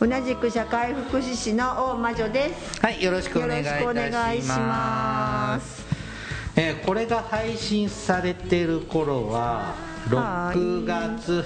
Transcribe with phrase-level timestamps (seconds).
[0.00, 2.80] 同じく社会福祉士の大魔女です。
[2.80, 5.84] はいよろしくお願いいたしまます。
[6.56, 9.74] えーこれが配信されてる頃は
[10.08, 11.44] 6月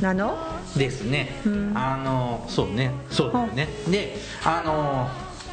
[0.00, 0.36] なの？
[0.76, 1.28] ですね、
[1.74, 3.68] あのそうねそうだよね。
[3.88, 5.08] であの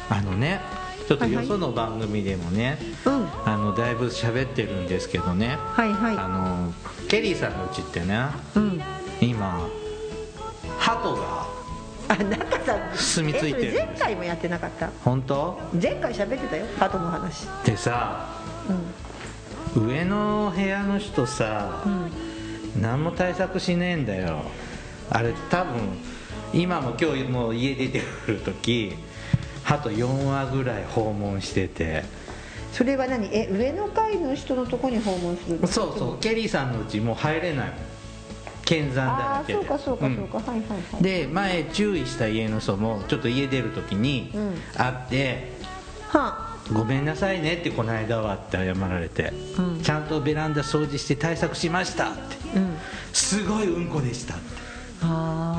[0.08, 0.60] あのね
[1.06, 1.44] ちょっとはいはい。
[1.44, 3.28] よその番組でもね、うん。
[3.44, 6.16] あのだいぶ喋ってるんですけどね、はいはい。
[6.16, 6.72] あの
[7.08, 8.80] ケリーさんのうちってねうん。
[9.20, 9.68] 今
[10.80, 11.46] 鳩が
[12.08, 12.40] あなん。
[12.40, 14.90] かさ住み着いてる前回もやってなかった？
[15.04, 15.60] 本当？
[15.80, 16.66] 前回喋ってたよ。
[16.78, 17.46] 鳩の話。
[17.64, 18.28] でさ
[19.76, 19.86] うん。
[19.88, 22.82] 上の部屋の人さ、うん。
[22.82, 24.40] 何も対策しねえんだよ。
[25.10, 25.74] あれ多分
[26.52, 28.94] 今も今日もう家出てくる時
[29.62, 32.04] 鳩4羽ぐらい訪問してて。
[32.72, 33.28] それは何？
[33.32, 37.76] え上の階の人のとこに訪問するのそうそうケリーさんのうちもう入れないもん
[38.70, 39.58] 剣山だああらけで。
[39.58, 40.60] そうかそうかんそうか、はいはい
[40.92, 41.02] はい。
[41.02, 44.54] で前注意した家の人もちょっと家出る時にうん。
[44.76, 45.52] 会って
[46.10, 49.82] は「ごめんなさいね」ってこの間はって謝られて、うん。
[49.82, 52.20] ちゃんとベランダ掃除して対策しました」って。
[52.54, 52.76] あうん
[53.12, 54.44] 「すごいうんこでした」って。
[55.02, 55.58] あ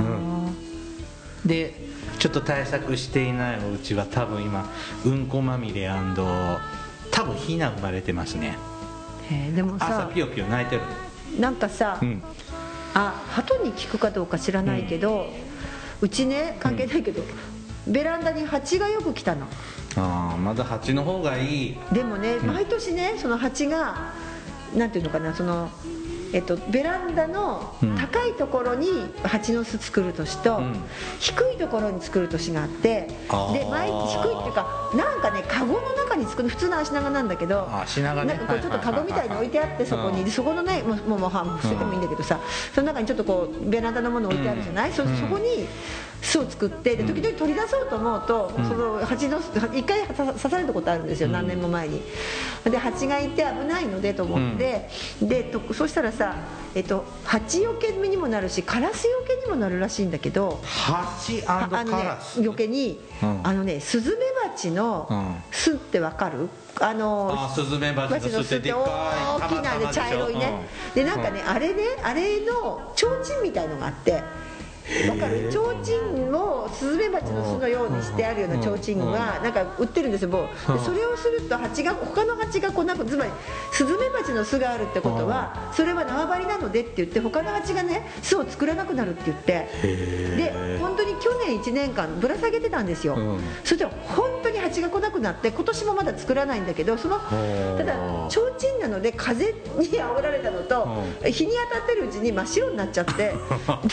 [1.46, 4.70] でちょっと対策していないお家は多分今
[5.04, 8.56] うんこまみれ多分ひな生まれてますね。
[9.30, 10.82] あ、へえでも朝さピヨピヨ泣いてる。
[11.40, 12.22] なんかさ、うん
[12.94, 15.28] あ鳩に聞くかどうか知らないけど、
[16.02, 17.22] うちね関係ないけど、
[17.88, 19.48] ベランダに蜂がよく来たの。
[19.98, 21.78] ああまだ蜂の方がいい。
[21.92, 24.14] でもね、毎年ねその蜂が
[24.76, 25.70] なんていうのかなその
[26.34, 27.98] えっと、ベランダのうん。
[27.98, 28.88] 高いところに
[29.24, 30.76] 蜂の巣作る年と、うん。
[31.20, 33.08] 低いところに作る年があって
[33.54, 38.34] で毎日低いっていうかなんかねカゴの中に作る普通の足長なんだけどあ足長ね。
[38.36, 40.20] なんかこうちょっとカゴみたいに置いてあってそこに。
[40.20, 40.26] うん。
[40.26, 42.40] でそこのねもうもうもうは捨ててもいいんだけどさ
[42.74, 45.18] その中にちょっとこうベランダのもの置いてあるじゃない、そうん。
[45.18, 45.68] そこに
[46.22, 48.66] 巣を作ってで時々取り出そうと思うと、うん。
[48.66, 51.34] その蜂の巣一回刺刺されたことあるんですよ、うん。
[51.34, 52.02] 何年も前に。
[52.66, 54.88] で蜂がいて危ないのでと思って、
[55.22, 56.36] でとそしたらさ、
[56.76, 63.42] えっと、蜂よけにもなるしカラスよけにもなるらしいんだけど蜂カああのねラスよけに、うん。
[63.44, 64.18] あのねスズメ
[64.48, 65.36] バチのうん。
[65.52, 66.50] 巣ってわかる？
[66.80, 68.86] あのあスズメバチの巣って大
[69.50, 70.66] きなで茶色いね、
[70.96, 74.24] でなんかね、あれねあれの提灯みたいのがあって
[75.10, 75.52] わかる。
[75.52, 80.74] 提灯をスズメバチの巣のようにしてあるような提灯がなんか売ってるんですよもう。
[80.74, 83.32] でそれをすると蜂が他の蜂が来なくつまり
[83.72, 89.52] スズメバチの巣があるってことはそれは縄張りなのでって言って他の蜂がね巣を作らなくなるって言って。
[89.82, 93.40] で本当に去年1年間ぶら下げてたんですよ、うん。
[93.64, 97.96] そしたら本当に蜂が来なくなって今年もまだ作らないんだけどそのーただ
[98.30, 99.54] 提灯なので風に
[99.90, 100.88] 煽られたのと、
[101.30, 103.14] 日に当たってるうちに真っ白になっちゃって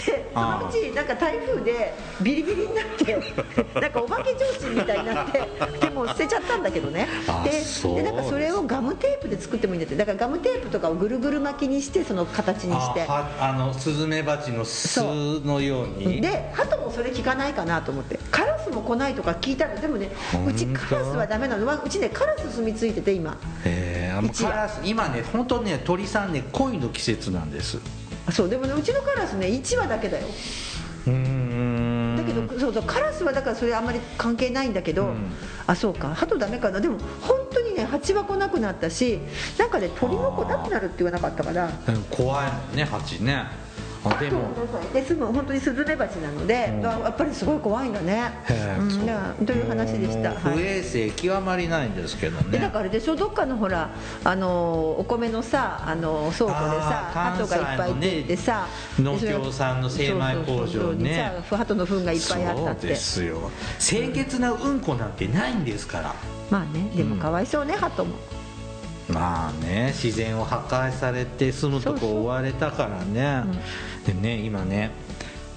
[0.07, 3.19] でそのうちなんか台風でビリビリになって
[3.81, 5.41] なんかお化け提灯みたいになって
[5.81, 7.09] でも捨てちゃったんだけどね。
[7.27, 7.51] あで
[7.95, 9.97] でなんかそれをガムテープで作ってもいいんだって。
[9.97, 13.03] だからガムテープとかをぐるぐる巻きにしてその形にして。
[13.03, 15.01] あはあのスズメバチの巣
[15.45, 16.21] のように。
[16.21, 18.19] でハトもそれ聞かないかなと思って。
[18.31, 20.11] カラスも来ないとか聞いたらでもね
[20.47, 21.67] うちカラスはダメなの。
[21.67, 23.37] うちねカラス住み着いてて今。
[23.65, 24.51] えー、もう一羽。
[24.51, 27.79] カラス今ね本当ね鳥さんね恋の季節なんです。
[28.27, 28.49] あそう。
[28.49, 30.27] でもねうちのカラスね1羽だけだよ
[31.07, 35.33] だけどそうそうカラスはだからそれあんまり関係ないんだけど、うん。
[35.67, 36.15] あそうか。
[36.15, 36.81] ハトダメかな。
[36.81, 39.21] でも本当にね蜂は来なくなったし
[39.59, 41.67] なんかね鳥も来なくなるって言わなかったから。
[41.67, 43.35] うん怖いもんね蜂ね。
[43.35, 43.68] あ
[44.21, 44.49] でも。
[44.93, 46.87] ですぐ本当にスズメバチなので、うん。
[46.87, 48.31] あやっぱりすごい怖いんだね
[48.79, 49.43] うう。
[49.43, 53.17] んという話でした、不衛生極まりないんですけどでだねからでしょ？
[53.17, 53.91] どっかのほら
[54.25, 58.67] あのお米のさあの倉庫でさ鳩がいっぱい出てさ
[58.99, 61.33] 農協さんの精米工場ね。
[61.51, 62.81] 鳩の糞がいっぱいあったって。
[62.81, 63.51] そうですよ。
[63.81, 66.15] 清潔なうんこなんてないんですから。
[66.51, 68.15] まあねでもかわいそうね、鳩も
[69.09, 73.45] まあね自然を破壊されて住むとこ追われたからね。
[74.07, 74.91] でね今ね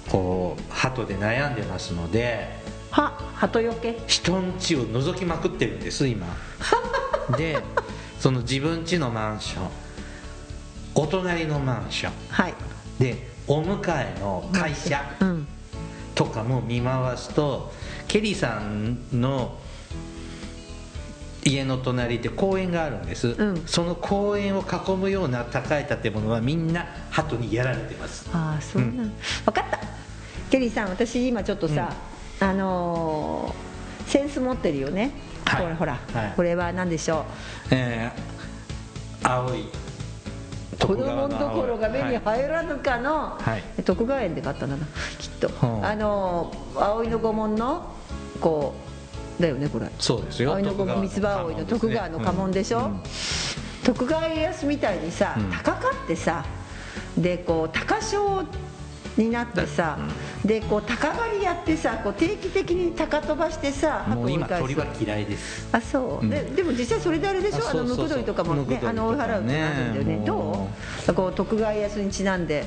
[0.08, 2.48] こう鳩で悩んでますので
[2.90, 3.98] は鳩よけ？
[4.06, 6.26] 人ん家を覗きまくってるんです今。
[7.36, 7.58] で
[8.18, 9.68] その自分家のマンション
[10.94, 12.12] お隣のマンション。
[12.28, 12.54] はい。
[12.98, 13.80] でお迎
[14.16, 15.46] えの会社うん。
[16.14, 17.72] とかも見回すと
[18.06, 19.58] ケリーさんの
[21.44, 23.62] 家の隣で公園があるんです、うん。
[23.66, 28.28] その公園を囲むような高い建物はみんな鳩にやられてます。
[28.32, 28.94] ああそうなん、
[29.44, 29.80] 分かった。
[30.50, 31.92] ケリーさん私今ちょっとさ、
[32.40, 33.72] あのー
[34.08, 35.12] センス持ってるよね、
[35.44, 35.64] はい。
[35.64, 36.32] ほらほら、はい。
[36.36, 37.24] これは何でしょ
[37.70, 39.66] えー、青いう
[40.78, 43.82] 子供のところが目にはい入らぬかの、はい。
[43.82, 44.86] 徳川園で買ったんだな
[45.18, 47.94] きっと、はああのー葵の御門の
[48.40, 48.91] こう
[49.40, 49.88] だよねこれ。
[49.98, 50.52] そうですよ。
[50.52, 53.00] 葵の御門三つ葉葵の徳川の家紋でしょ、うん
[53.84, 55.50] 徳川家康みたいにさ、うん。
[55.50, 56.44] 高かってさ
[57.18, 58.44] でこう高賞
[59.16, 59.98] になってさ、
[60.44, 65.68] でこう高狩りやってさこう定期的に高飛ばしてさもう今鳥は嫌いです。
[65.72, 66.30] あそう、うん。
[66.30, 67.68] ででも実際それであれでしょ？
[67.68, 68.80] あのムクドリとかもねね。
[68.84, 70.24] あの追い払うってなるんだよね。
[70.24, 70.70] ども
[71.08, 71.12] う？
[71.12, 72.64] こう徳川家康にちなんで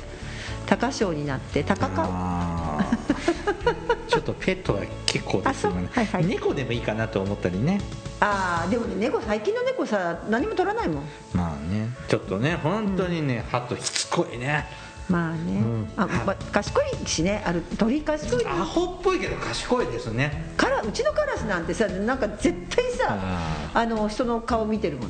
[0.68, 2.86] 高賞になって高か
[4.16, 5.90] ちょっとペットは結構ですよね。
[5.92, 6.26] はいはい。
[6.26, 7.82] 猫でもいいかなと思ったりね。
[8.22, 11.04] ああでもね猫最近の猫さ何も取らないもん。
[11.34, 11.90] まあね。
[12.08, 14.66] ちょっとね本当にね、ハトしつこいね。
[15.10, 15.88] まあね、ん。
[15.98, 17.44] あまあ、賢いしね。
[17.46, 20.54] ある鳥賢いアホっぽいけど賢いですね。
[20.56, 25.10] カラうちのカラスなんてさなんか絶対さああの人の顔見てるも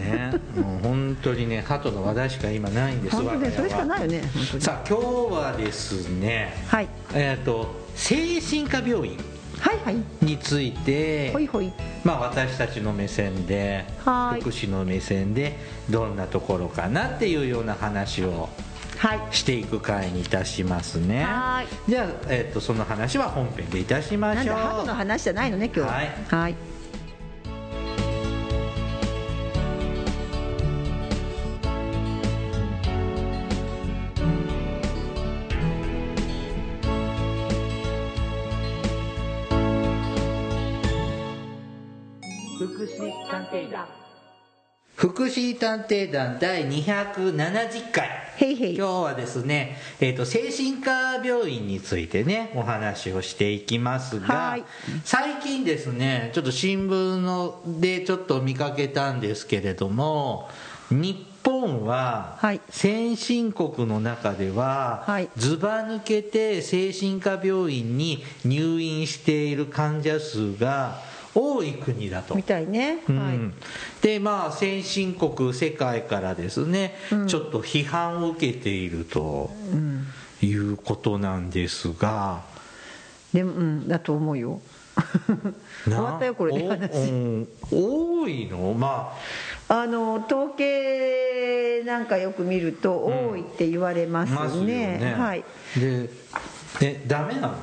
[0.00, 3.50] ねもう本当にねハトの話題しか今ないんです本当我が家は。
[3.50, 4.22] ねそれしかないよね
[4.60, 5.04] さあ今日
[5.34, 6.88] はですねはい。
[7.14, 9.18] えっ、と精神科病院
[9.60, 9.96] はいはい。
[10.24, 11.72] についてほいほい。
[12.04, 14.40] まあ、私たちの目線ではい。
[14.40, 15.58] 福祉の目線で
[15.90, 18.48] どんなところかなっていうような話を
[18.98, 19.20] はい。
[19.30, 21.24] していく回にいたしますね。
[21.24, 24.56] はじゃあ、えっとその話は本編でいたしまなんしょう。
[24.56, 26.38] だハトの話じゃないのね今日は。
[26.38, 26.54] はい
[44.98, 48.08] 福祉探偵団第270回。
[48.36, 48.76] へいへい。
[48.76, 54.64] 今日はですね、えー、と精神科病院についてねお話をしていきますがはい。
[55.04, 60.48] 最近ですねちょっと新聞のでちょっと見かけたんですけれども
[60.90, 62.60] 日本ははい。
[62.68, 65.28] 先進国の中でははい。
[65.36, 71.06] ずば抜けて精神科病院に入院している患者数が
[71.40, 72.34] 多い国だと。
[72.34, 73.18] みたいね、うん。
[73.18, 73.38] はい。
[74.02, 76.96] でまあ先進国世界からですね、
[77.28, 79.50] ちょっと批判を受けていると
[80.42, 82.42] いうことなんですが、
[83.32, 84.60] でもうんだと思うよ。
[85.84, 87.48] 終わったよこれでお話うん。
[87.70, 88.74] 多いの？
[88.74, 89.14] ま
[89.68, 89.86] あ。
[89.86, 95.14] の統計なんかよく見ると多いって言われますよすね,、ね。
[95.14, 95.44] はい。
[95.78, 96.10] で
[96.82, 97.54] えダメなの？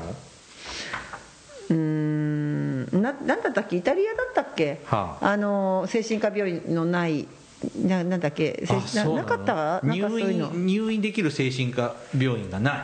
[1.70, 3.02] うーん。
[3.02, 3.78] ななんだったっけ？
[3.78, 5.30] イタリアだったっけ、はあ。
[5.32, 7.28] あの精神科病院のない
[7.84, 8.68] ななんだっけ？
[8.96, 9.82] ななかった？
[9.84, 12.76] 入院入院できる精神科病院がな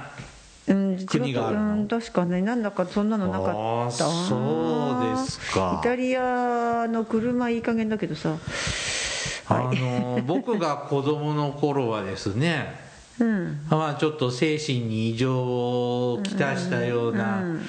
[0.68, 0.72] い。
[0.72, 1.74] うん、国があるの？
[1.74, 2.42] うん、確かね。
[2.42, 4.02] なんだかそんなのなかった。
[4.02, 5.80] そうですか。
[5.82, 8.36] イタリアの車いい加減だけどさ。
[9.50, 12.80] あの僕が子供の頃はですね
[13.20, 13.60] うん。
[13.70, 15.42] まあちょっと精神に異常
[16.14, 17.62] をきたしたようなうん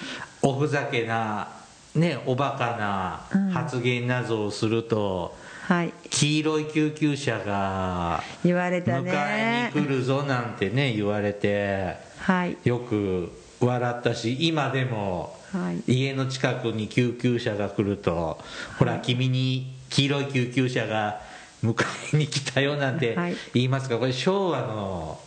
[0.42, 1.48] おふざけな
[1.94, 5.34] ねおバカな発言などをすると
[5.68, 5.92] はい。
[6.10, 12.56] 黄色い救急車が言われた迎ねえに来るぞなんてね言われてはい。
[12.64, 13.30] よく
[13.60, 15.82] 笑ったし今でもはい。
[15.86, 18.38] 家の近くに救急車が来ると
[18.78, 21.20] ほら君に黄色い救急車が
[21.62, 21.76] 迎
[22.14, 23.36] えに来たよなんてはい。
[23.54, 25.20] 言いますがこれ昭和の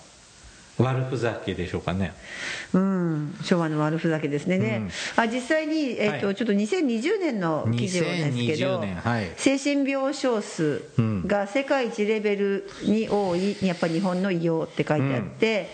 [0.78, 2.14] 悪ふざけでしょうかね。
[2.74, 4.90] うん、昭和の悪ふざけですね、でうん。
[5.16, 6.36] あ実際に、えーとはい。
[6.36, 9.32] ちょっと2020年の記事なんですけど、2020年はい。
[9.38, 10.82] 精神病床数
[11.26, 15.70] が世界一レベルに多いやっぱり日本の医療って書いてあって、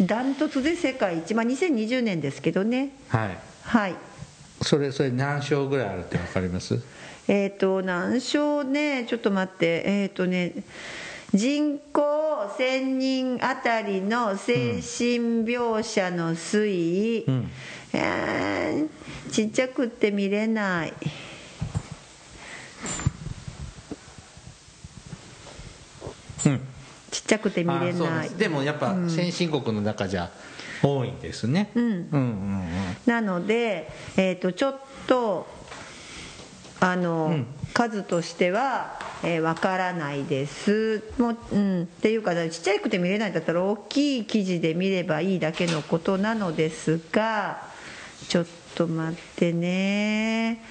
[0.00, 2.90] ダントツで世界一、まあ、2020年ですけどね。
[3.08, 3.38] はい。
[3.62, 3.96] はい。
[4.62, 6.80] それそれ何床ぐらいあるって分かります？
[7.28, 9.82] えっ、と何床ねちょっと待って。
[9.84, 10.52] えっ、とね
[11.36, 12.02] 人口
[12.58, 17.50] 1000人あたりの精神病者の推移、うん。
[17.92, 20.92] えーちっちゃくって見れない。
[26.46, 26.60] うん。
[27.10, 28.38] ちっちゃくて見れあそうないです。
[28.38, 30.30] でもやっぱ先進国の中じゃ
[30.82, 31.84] 多いんですね、うん。
[31.84, 32.68] うんうんうん。
[33.04, 35.46] なので、えー、とちょっと
[36.80, 37.46] あの、うん。
[37.76, 41.02] 数としてはえーわからないです。
[41.18, 47.62] もう、うん、っていうかちっちゃくて見れないんだったら大きい記事で見ればいいだけのことなのですが
[48.28, 50.62] ちょっと待ってね。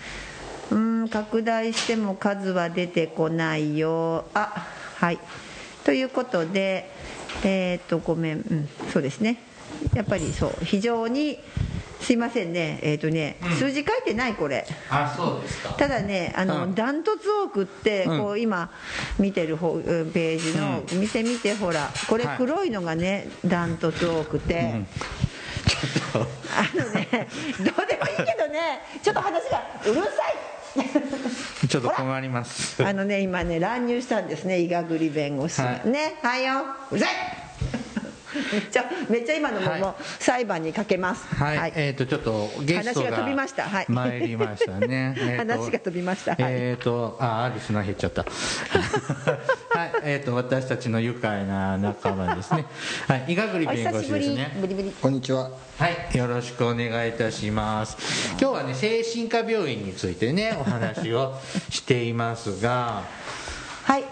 [0.72, 1.10] うん。
[1.10, 4.26] 拡大しても数は出てこないよ。
[4.34, 5.20] あはい。
[5.84, 6.90] ということで
[7.44, 9.38] えっ、とごめん、うん、そうですね。
[9.94, 10.66] やっぱりそう。
[10.66, 11.38] 非常に
[12.00, 12.80] すいませんね。
[12.82, 14.66] えっ、とね、数字書いてないこれ。
[14.90, 15.74] あそうですか。
[15.74, 16.76] ただねあの、うん。
[16.76, 18.20] ダントツ多くって、うん。
[18.20, 18.72] こう今
[19.18, 22.38] 見てるページの、見てみてほらこれはい。
[22.38, 24.88] 黒いのがねダントツ多くて、うん。
[25.66, 26.46] ちょっと。
[26.56, 27.08] あのね
[27.60, 36.54] どうでもいいけどねちょっと話がうるさいちょっと困りますあのね今ね乱入したんですね伊賀栗弁護士が、はいねはいよ
[36.92, 37.45] うるさい
[38.52, 41.26] めっちゃめっちゃ今のもはいもう裁判にかけます。
[41.36, 43.64] はい、えっ、とちょっとゲストが話が飛びました。
[43.64, 43.86] はい。
[43.88, 45.16] 参りましたね。
[45.20, 46.32] えーと話が飛びました。
[46.32, 46.44] はい。
[46.48, 48.26] えっ、とああリスナー減っちゃった。
[49.78, 52.66] はい、えっ、と私たちの愉快な仲間ですね。
[53.08, 54.58] はい、伊賀栗お弁護久しぶり士ですね。
[54.62, 55.50] ブリブリこんにちは。
[55.78, 57.98] はい、よろしくお願いいたします。
[58.40, 61.38] 今日はね精神科病院についてねお話を
[61.70, 63.04] していますが、
[63.84, 64.04] はい。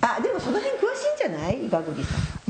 [0.00, 1.66] あでもその辺詳しいんじゃない？
[1.66, 2.47] 伊賀栗さん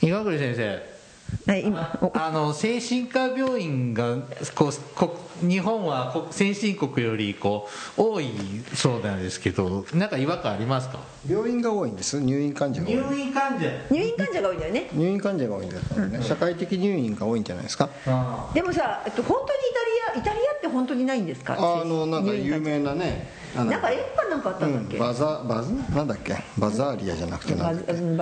[0.00, 0.98] 伊賀栗先生。
[1.46, 4.16] はい今おあの精神科病院が
[4.54, 5.14] こうこ
[5.46, 8.30] 日本はこ先進国よりこう多い
[8.72, 11.00] そうなんですけどなんか違和感ありますか？
[11.28, 12.18] 病院が多いんです。
[12.22, 12.94] 入院患者が多い。
[12.96, 16.22] 入院患者入院患者が多いんだよね入院患者が多いんですからね。
[16.22, 17.90] 社会的入院が多いんじゃないですか？
[18.06, 21.56] あでもさえっと本当にイタリアイタリアって本当にないんですか？
[21.58, 23.36] あのなんか有名なね。
[23.64, 25.02] なんか演歌なんかあったんだっけ、うん。
[25.02, 25.72] バザバズ？
[25.94, 26.36] なんだっけ？
[26.58, 27.74] バザーリアじゃなくてなバ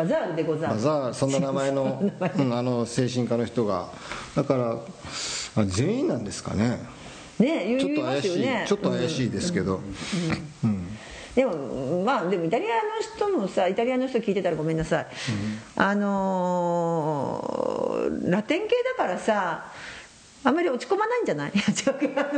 [0.07, 2.03] ザールでございますバザーそんな名前の
[2.39, 3.89] うんあの精神科の人が。
[4.35, 4.77] だから
[5.59, 6.79] あ全員なんですかね？
[7.39, 9.81] ね言うちょっ言いまと怪しい、すよねちょっと怪しいですけど、
[11.35, 15.07] でもまあでもイタリアの人もさイタリアの人聞いてたらごめんなさい、
[15.77, 19.67] あのーラテン系だからさ
[20.47, 21.53] あんまり落ち込まないんじゃない？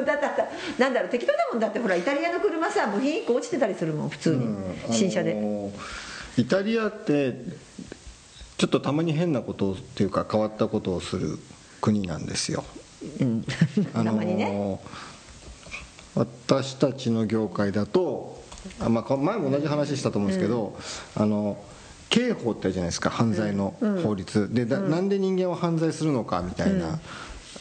[0.07, 0.19] だ
[0.79, 1.61] なんだろう適当だもん。
[1.61, 4.47] だってほらイタリアの車さ部品1個落ちてたりするもん普通に、
[4.91, 5.71] 新車で、あの
[6.39, 7.37] イタリアって
[8.57, 11.39] ちょっとたまに変なことっていうか変わったことをする
[11.83, 12.65] 国なんですよ。
[13.21, 13.45] うん、
[13.93, 14.81] あたまにね。
[16.15, 18.43] 私たちの業界だと
[18.81, 20.77] あ、まあ、前も同じ話したと思うんですけど、
[21.15, 21.63] あの
[22.09, 26.99] 刑法ってあるじゃないですか犯罪の法律、でだなんで人間は犯罪するのかみたいな、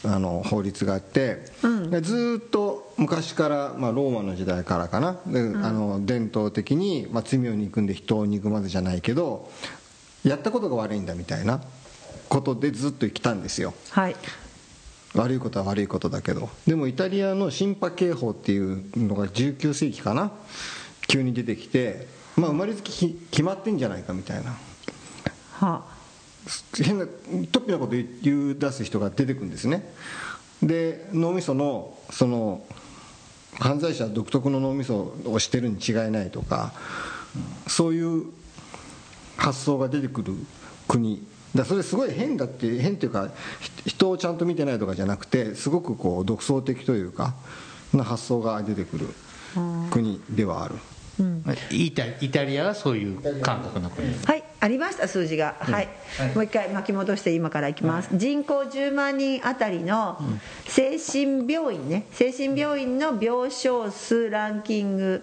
[0.04, 1.44] あの法律があって、
[1.90, 5.18] でずーっと昔から、まあ、ローマの時代からかな。
[5.26, 9.50] で、あの伝統的に、まあ、罪を憎んで人を憎まずじゃないけど
[10.24, 11.60] やったことが悪いんだみたいな
[12.28, 13.74] ことでずっと来たんですよ。
[13.90, 14.16] はい。
[15.14, 16.48] 悪いことは悪いことだけど。
[16.66, 20.30] でもイタリアのシンパ刑法っていうのが19世紀かな
[21.08, 24.56] 急に出てきてまあ生まれつきき決まってんじゃないかみたいな。
[25.54, 25.97] は
[26.76, 29.92] 変な突飛なこと言い出す人が出てくるんですね。
[30.62, 32.64] で脳みそのその
[33.58, 36.72] 犯罪者は独特の脳みそをしてるに違いないとか
[37.66, 38.26] そういう
[39.36, 40.34] 発想が出てくる
[40.86, 41.26] 国。
[41.54, 43.30] だそれすごい変だって変っていうか
[43.84, 47.34] ひ人をちゃんと見てないとかじゃなくてすごくこう独創的というか
[47.94, 49.08] な発想が出てくる
[49.90, 50.74] 国ではある。
[51.70, 54.08] イタイタリアはそういう感覚の国。
[54.24, 55.88] はいありました数字が、はい、
[56.34, 60.20] もう一回巻き戻して今からいきます、人口10万人あたりの
[60.66, 62.06] 精神病院ね。
[62.12, 65.22] 精神病院の病床数ランキング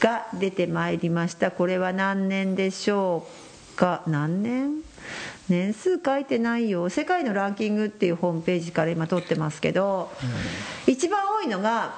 [0.00, 1.50] が出てまいりました。
[1.50, 3.26] これは何年でしょ
[3.74, 4.02] うか？
[4.06, 4.82] 何年？
[5.48, 6.88] 年数書いてないよ。
[6.88, 10.10] 世界のランキングっていうホームページから今撮ってますけど、
[10.86, 11.94] 一番多いのが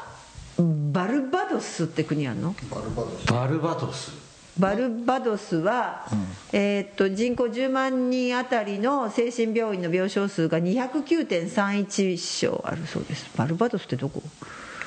[0.93, 2.55] バルバドスって国あるの？
[2.69, 4.28] バルバドス
[4.59, 6.07] バルバドスは、
[6.53, 13.31] えーっと人口10万人あたりの精神病院の病床数が209.31床あるそうです。
[13.37, 14.23] バルバドスってどこ？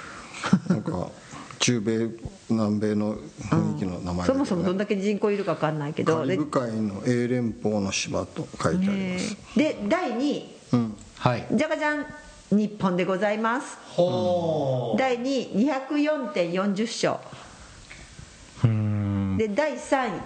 [0.68, 1.10] なんか
[1.60, 2.10] 中米
[2.50, 4.24] 南米の雰囲気の名前ね。
[4.26, 6.26] そもそもどんだけ人口いるか分かんないけど。
[6.26, 10.46] でカリブ海の英連邦の島と書いてあります、で第2位。
[10.74, 11.46] うん、はい。
[11.52, 12.06] じゃがじゃん
[12.52, 13.78] 日本でございます。
[13.92, 17.22] ほ第2位204.40床
[19.42, 20.22] で第3位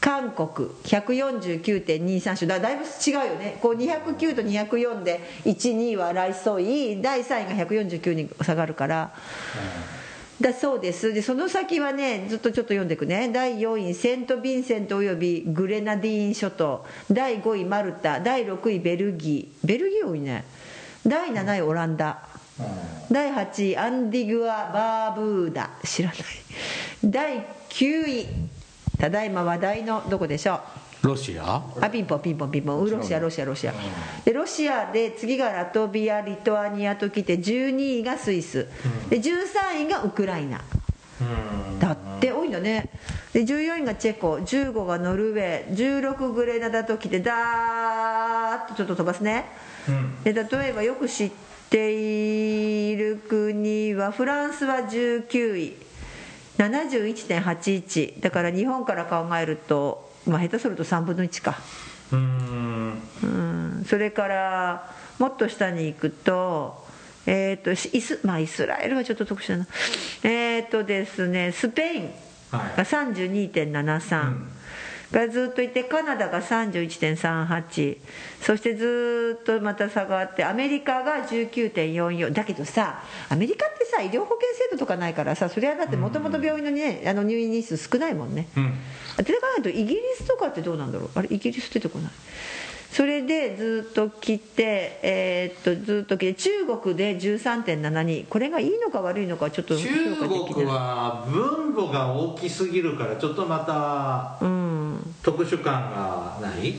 [0.00, 3.58] 韓国149.23種だだいぶ違うよね。
[3.60, 9.12] こう209と204で12位は争い第3位が149に下がるから。
[10.40, 11.12] だそうです。
[11.12, 13.28] でその先はねずっとちょっと読んでいくね。
[13.32, 16.86] 第4位セント・ヴィンセントおよびグレナディーン諸島。
[17.10, 18.20] 第5位マルタ。
[18.20, 19.66] 第6位ベルギー。
[19.66, 20.44] ベルギー多いね。
[21.04, 22.22] 第7位オランダ。
[23.10, 25.70] 第8位アンディグア・バーブーダ。
[25.82, 26.18] 知らない。
[27.02, 28.26] 第9位
[29.04, 30.60] ただいま話題のどこでしょ
[31.02, 31.08] う？
[31.08, 31.62] ロシア？
[31.78, 32.90] あピンポンピンポンピンポン。
[32.90, 33.74] ロシアロシアロシア。
[34.24, 38.66] でロシアで次がラトビアリトアニアときて12位がスイス。
[39.10, 40.62] で13位がウクライナ。
[41.78, 42.88] だって多いんだね。
[43.34, 44.36] で14位がチェコ。
[44.36, 45.76] 15がノルウェー。
[45.76, 49.44] 16グレナダときてダーッとちょっと飛ばすね。
[50.24, 51.30] で例えばよく知っ
[51.68, 55.76] ている国はフランスは19位
[56.58, 61.58] 71.81だから日本から考えると、まあ、下手すると3分の1か。
[62.12, 63.02] うん。
[63.22, 63.84] うん。
[63.86, 66.84] それからもっと下に行くと
[67.26, 69.66] えー、とイス,、まあ、イスラエルはちょっと特殊だな。
[70.22, 72.10] えっ、とですねスペイン
[72.50, 72.76] はい。
[72.76, 74.36] が32.73、
[75.14, 77.98] がずっといてカナダが31.38
[78.40, 84.40] そしてずっとまた下がってアメリカが19.44だけどさアメリカってさ医療保険
[84.70, 88.70] 制度とかないからさそれはだってもともと病院の,、ね、あの入院日数少ないもんね、うん。
[88.70, 91.10] って考えるとイギリスとかってどうなんだろう？
[91.14, 92.12] あれイギリス出てこない。
[92.90, 104.83] それでずっと来て、えーっとずっと来て中国で13.72これがいいのか悪いのかちょっと中国は分母が大きすぎるからちょっとまたうん
[105.24, 106.74] 特殊感がない？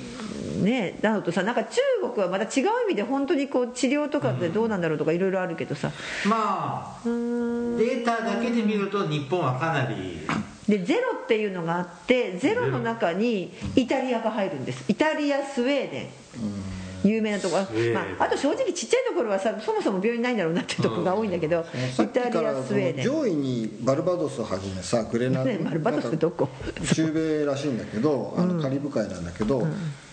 [0.61, 5.91] ねなるとさなんか中国はまた違う意味で本当にこう治療とかってどうなんだろうとかいろいろあるけどさ。
[6.25, 7.77] まあうーん。
[7.77, 10.21] データだけで見ると日本はかなり
[10.69, 14.85] でゼロっていうのがあってゼロの中にイタリアが入るんです。
[14.87, 16.07] イタリアスウェーデン
[17.07, 17.57] 有名なとこ。
[17.57, 23.05] ろ、まあ、あと正直ちっちゃいところはさそもそも病院ないんだろうなっていうところが多いんだけど、さっイタリアスウェーデン。
[23.07, 26.49] の上位にバルバドスをはじめさグレナねバルバドスどこ？
[26.93, 29.67] 中米らしいんだけどあのカリブ海なんだけど、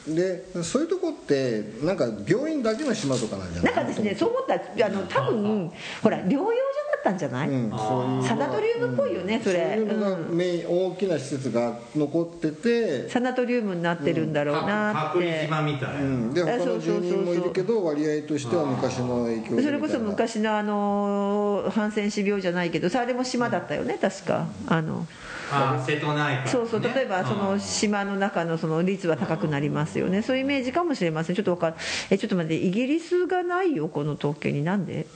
[0.06, 5.72] でそういうとこってなんか病院だけの島とかなんじゃなないんか私ねそう思ったあの多分
[6.02, 6.46] ほら療養所
[6.91, 8.23] だったんじゃない、うん、そういう。
[8.23, 9.75] サナトリウムっぽいよねそれ。
[9.75, 15.94] そういうのがうんメイン大きな施設が残ってて、サナトリウムになってるんだろうなっ隔離て、島みたい。
[15.94, 17.02] な、うん、で他のあそうそうそうそう。
[17.02, 24.47] 住人もいるけど割合としては昔の影響でみたいなそれこそ昔のあのハンセン氏病じゃないけどさあれも島だったよね確か。
[24.69, 25.06] あの
[25.54, 30.23] あ瀬戸内海、ね、そうそう例えばその島の中のその率は高くなりますよね。
[30.23, 31.36] そういうイメージかもしれません。
[31.36, 31.75] ちょっとわかん
[32.10, 34.65] えちょっと待ってイギリスがないよこの統計に。
[34.65, 35.06] なんで？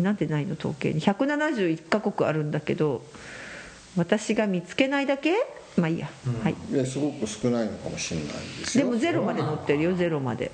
[0.00, 0.54] なんでないの？
[0.54, 1.00] 統計に。
[1.00, 3.02] 171カ国あるんだけど
[3.96, 5.34] 私が見つけないだけ？
[5.76, 6.08] まあいいや、
[6.42, 6.54] はい。
[6.70, 8.86] ですごく少ないのかもしれないですよ。
[8.86, 10.50] でもゼロまで載ってるよゼロまで。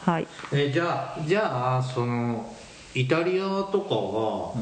[0.00, 0.26] はい。
[0.52, 2.52] えじゃあじゃあその
[2.94, 4.54] イタリアとかは、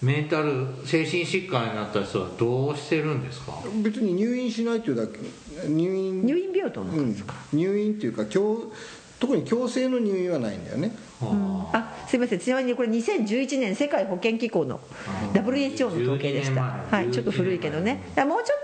[0.00, 3.52] メンタル精神疾患になった人はどうしてるんですか？
[3.82, 5.18] 別に入院しないっていうだけ。
[5.68, 6.24] 入院。
[6.24, 7.16] 入院病棟のうん、
[7.52, 8.72] 入院っていうか強
[9.20, 10.96] 特に強制の入院はないんだよね。
[11.72, 12.38] あすいません。
[12.38, 14.80] ちなみにこれ2011年世界保健機構の
[15.34, 17.02] WHO の統計でした、12年前。
[17.02, 18.02] はい、ちょっと古いけどね。
[18.26, 18.58] もうちょっ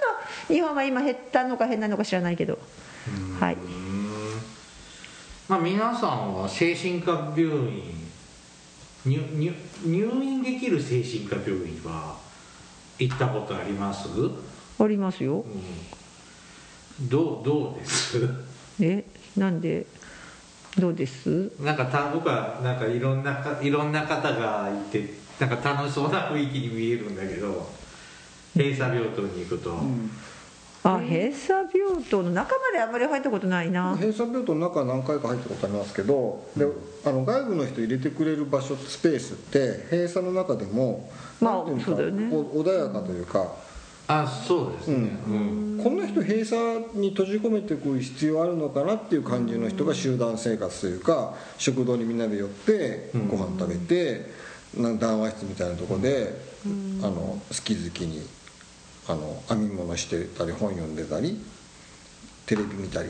[0.48, 2.58] と日本は今減ったのか減らないのか知らないけど
[3.38, 3.56] はい。
[5.46, 7.82] まあ皆さんは精神科病院
[9.04, 12.16] 入入入院できる精神科病院は
[12.98, 14.32] 行ったことあります、う
[14.82, 15.44] ありますよ。
[17.02, 18.28] ん、どうどうです？
[18.80, 19.04] え
[19.36, 19.86] なんで？
[20.78, 21.50] どうです。
[21.60, 27.68] なんかた僕はなんかいろんなかいろんな方がいてなんか楽しそうな雰囲気に見えるんだけど
[28.54, 29.74] 閉鎖病棟に行くと、
[30.82, 33.94] あ閉鎖病棟の中まであんまり入ったことないな。
[33.96, 36.66] 閉鎖病棟の中は何回か入ったことありますけどで
[37.04, 41.10] あの外部の人入れてくれる場所スペースって閉鎖の中でも
[41.40, 42.30] まあそうだよね。
[42.30, 43.46] こう穏やかというか、
[44.08, 45.80] あそうですね、うん。
[45.82, 53.28] こんな人閉鎖に閉じ込めていく必要あるのかなっていう感じの人が集団生活というか食堂にみんなで寄ってうん。
[53.28, 54.30] ご飯食べて、
[54.76, 56.32] なん談話室みたいなところで、
[57.02, 58.26] あの好き好きに
[59.08, 61.40] あの編み物してたり本読んでたり
[62.44, 63.08] テレビ見たり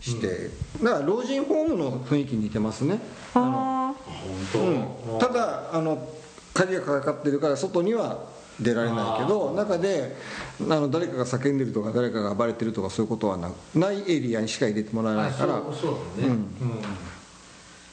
[0.00, 0.50] して、
[0.82, 3.00] だから老人ホームの雰囲気に似てますね、
[3.34, 6.08] あ本当、うん、ただあの
[6.54, 8.24] 鍵がかかってるから外には
[8.60, 10.16] 出られないけど中で
[10.60, 15.62] あの誰かが叫んでるとか誰かが暴れてるとかそういうことはなないエリアにしか入れてもらえないあから。
[15.72, 16.28] そうだね。
[16.28, 16.48] うん、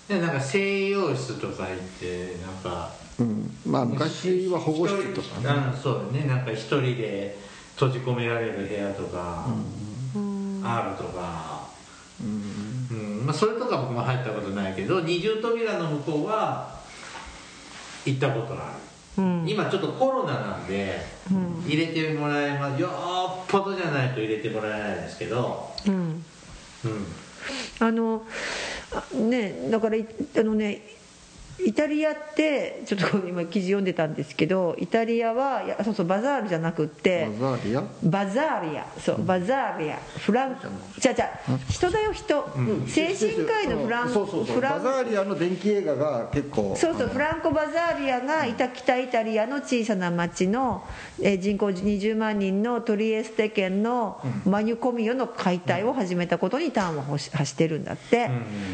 [0.08, 5.48] でなんか西洋室とか行ってなんかうん、まあ昔は保護室とかね。
[5.48, 6.28] あそうだね。
[6.28, 7.38] なんか一人で
[7.76, 9.46] 閉じ込められる部屋とか
[10.64, 11.68] あるとか、
[12.22, 12.66] うん。
[13.26, 16.80] まあ、それとか僕も入ったことないけど二重扉の向こうは
[18.06, 18.62] 行ったことある、
[19.18, 19.46] うん。
[19.48, 21.00] 今ちょっとコロナなんで
[21.68, 22.82] 入れてもらえます。
[22.82, 22.90] よ
[23.44, 25.72] っぽどじゃないと入れてもらえないですけど。
[25.88, 25.94] うん。
[25.94, 27.06] うん。
[27.80, 28.24] あの
[28.94, 30.82] あねだからいあのね
[31.64, 37.84] イタリアってちょっと今記事読んでたんですけどイタリアはいやそうそうバザールじゃなくってバザーリア？
[38.04, 38.86] バザーリア。
[39.00, 39.98] そうバザーリア。
[40.20, 40.58] フラン
[41.00, 41.40] じゃじゃ
[41.70, 42.48] 人だよ人、
[42.88, 44.56] 精神科医のフランそうそうそう。
[44.56, 50.84] フランバザーリアの電気映画が結構そうそうフランコ・バザーリアがいた北イタリアの小さな町の、
[51.22, 58.30] えー人口20万人のトリエステ県のマニュコミオの解体を始めたことに端を発してるんだって、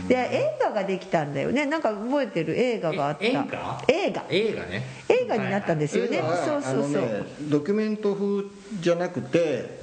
[0.08, 1.66] で映画ができたんだよね。
[1.66, 2.58] なんか覚えてる？
[2.58, 3.26] 映画があった。
[3.26, 3.84] え映画？
[3.88, 4.26] 映画。
[4.30, 4.84] 映画ね。
[5.10, 8.44] 映画になったんですよね、そうそうそう、ねドキュメント風
[8.80, 9.82] じゃなくて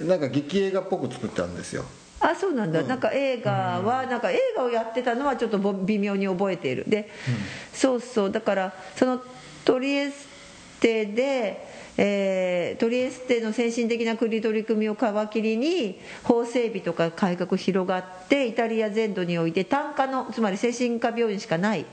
[0.00, 1.84] なんか劇映画っぽく作ったんですよ。
[2.20, 6.84] あそうなんだ、なんか映画はなんか映画をやってたのはちょっとぼ微妙に覚えている。
[6.88, 7.10] で、
[7.72, 8.30] そうそう。
[8.30, 9.20] だからその
[9.64, 10.25] トリエス
[10.80, 11.66] テで、
[11.98, 14.98] えートリエステの先進的な国取り組みを皮
[15.32, 21.86] 切りに法整備とか改革広がってイタリア全土において単科のつまり精神科病院しかない、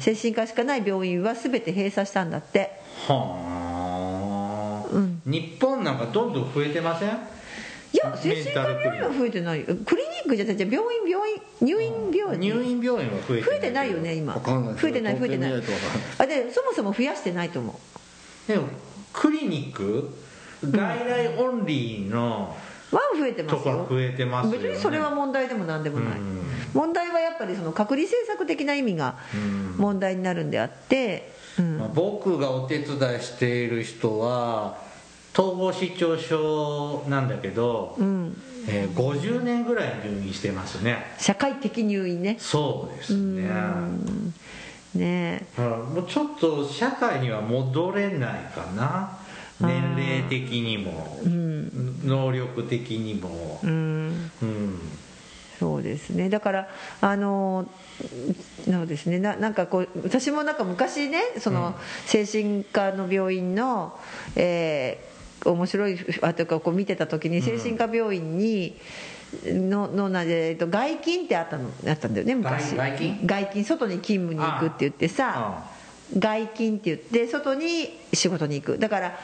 [0.00, 2.70] 精神科しかない病院は全て閉鎖したんだって。
[3.06, 4.88] はあ、
[5.24, 7.08] 日本なんかどんどん増えてません？
[7.90, 9.60] いや精神科病院は増えてない。
[9.60, 12.40] よクリニックじゃなくて病院病院入院病院。
[12.40, 14.34] 入院病院は増えて増えてないよね今。
[14.34, 15.52] 増えてない増えてない。
[16.18, 17.74] あでそもそも増やしてないと思う
[18.48, 18.68] でも
[19.12, 20.10] クリニック
[20.64, 22.56] 外来オンリーの
[22.90, 23.86] は増えてますよ。
[23.88, 26.18] 増えてますよ、ね、別にそれは問題でも何でもない。
[26.18, 26.40] うん。
[26.72, 29.16] 問題はやっぱりその隔離政策的な意味が
[29.76, 31.78] 問題になるんであってうん。
[31.78, 34.78] まあ、僕がお手伝いしている人は
[35.34, 38.36] 統合失調症なんだけど、うん。
[38.66, 41.14] えー50年ぐらい入院してますね。
[41.18, 42.36] 社会的入院ね。
[42.38, 43.48] そうですね
[44.98, 45.46] ね。
[45.56, 49.18] もうちょっと社会には戻れないかな。
[49.60, 51.18] 年齢的にも、
[52.04, 53.60] 能力的にも。
[53.64, 54.30] えうん。
[54.42, 54.78] うん。
[55.58, 56.28] そうですね。
[56.28, 56.68] だから
[57.00, 57.66] あの
[58.64, 59.18] そうですね。
[59.18, 61.74] ななんかこう私もなんか昔ねその
[62.06, 63.98] 精神科の病院の、
[64.36, 68.76] えー面白いあというかこう見てた時に精神科病院に、
[69.44, 72.76] ののなえっと外勤ってあったのあったんだよね昔。
[72.76, 75.64] 外外勤外勤外に勤務に行くって言ってさ
[76.16, 79.18] 外勤って言って外に仕事に行くだから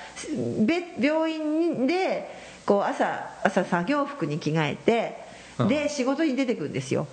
[0.66, 2.28] べ病院で
[2.66, 5.24] こう朝朝作業服に着替えて
[5.68, 7.06] で仕事に出てくるんですよ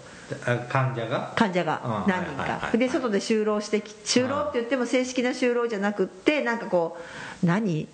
[0.46, 6.98] あ患者が患者がうん何人かで外で就労してき就労って言っても正式な就労じゃなくってなんかこ
[7.44, 7.88] う何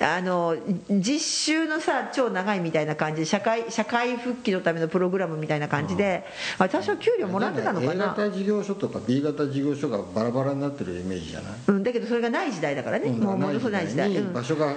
[0.00, 0.56] あの
[0.88, 6.24] 実習のさ超長いみたいな感じで社会社会復帰のためのプログラムみたいな感じで
[6.58, 11.52] あ多少給料もらってたのか A な型事業所とか B 型事業所がバラバラになってるイメージじゃない？
[11.68, 14.32] うん、だけどそれがない時代だからね、うんもうものすごいない時代、にうん。
[14.32, 14.74] 場所がば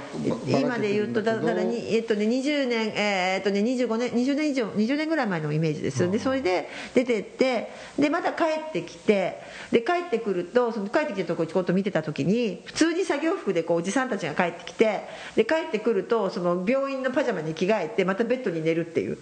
[0.59, 9.39] 今で言うとだだからに、えっとね、20年、えーっとね、25年20年以上20年ぐらい前のイメージですでそれで出てってでまた帰ってきて
[9.71, 15.04] で帰ってくるとその帰ってきたとこちょっと見てた時に普通に作業服でこうおじさんたちが帰ってきて
[15.35, 19.17] で帰ってくるとその病院のパジャマに着替えてまたベッドに寝るっていう。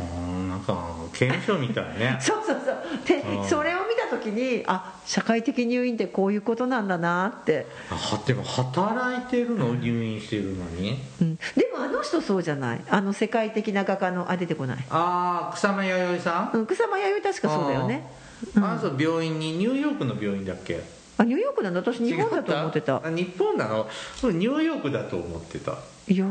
[0.00, 0.76] うんなんか
[1.12, 2.18] 刑務所みたいね。
[2.20, 2.76] そうそうそう。
[3.06, 3.48] でうん。
[3.48, 7.66] それを見た時にあ社会的入院ってこういうことなんだなって。
[7.90, 9.76] あでも働いてるの？
[9.76, 10.98] 入院してるのに？
[11.20, 12.80] うん、でもあの人そうじゃない。
[12.90, 16.56] あの世界的な画家のあ出てこない、ああ草間彌生さん？
[16.58, 18.04] うん、草間彌生確かそうだよね。
[18.56, 18.66] あー。
[18.66, 20.80] あの人病院にニューヨークの病院だっけ？
[21.16, 21.80] あニューヨークなんだ。
[21.80, 23.00] 私日本だと思ってた。
[23.10, 23.88] 日本なの？
[24.16, 25.78] そうニューヨークだと思ってた。
[26.06, 26.26] いや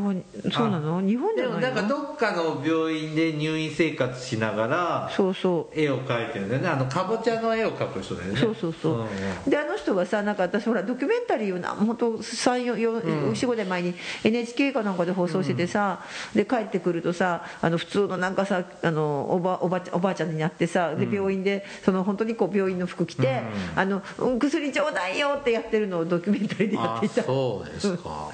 [0.52, 1.00] そうなの？
[1.00, 5.80] 日本じでもなんかどっかの病院で入院生活しながらそうそう。
[5.80, 6.68] 絵を描いてるんだよね。
[6.68, 8.40] あのかぼちゃの絵を描く人だよね。
[8.40, 9.06] そうそうそう、ん
[9.48, 9.50] ん。
[9.50, 16.04] であの人はさなんか私ほらドキュメンタリーをな本当45年前に NHK かなんかで放送しててさ、
[16.36, 23.42] で帰ってくるとさあの普通のなんかさあのおばおばおばあちゃんになってさで病院でその本当にこう病院の服着て、
[23.74, 27.24] あのうん薬ちょうだいよってやってるのをドキュメンタリーでやっあていた。
[27.24, 28.30] そうですか、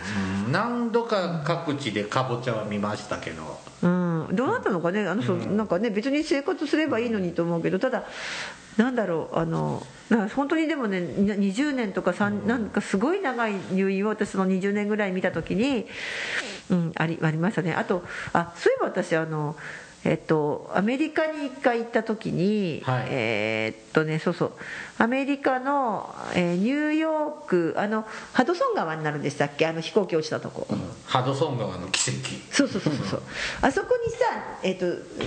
[0.46, 0.52] うん。
[0.52, 3.60] 何度か各地でかぼちゃは見ましたけど。
[3.82, 5.06] うん、どうなったのかね。
[5.06, 8.04] あの人、なんかね別に生活すればいいのにと思うけどただ
[8.76, 9.38] なんだろう。
[9.38, 9.82] あの
[10.34, 15.86] 本当にでもねに20年とか3なんかすごい長い入院を私その20年ぐらい見た時に、
[16.70, 17.74] うん、ありありましたね。
[17.74, 19.56] あとあそういえば私あの
[20.02, 23.06] えっと、アメリカに一回行った時に、はい。
[23.10, 24.52] えーっとねそうそう。
[24.98, 29.66] アメリカの、えーニューヨークあのハドソン川になるんでしたっけ？
[29.66, 30.66] あの飛行機落ちたとこ、
[31.04, 32.18] ハドソン川の奇跡。
[32.50, 33.22] そうそうそうそうそう。
[33.60, 34.18] あそこにさ、
[34.62, 35.18] えっと精神科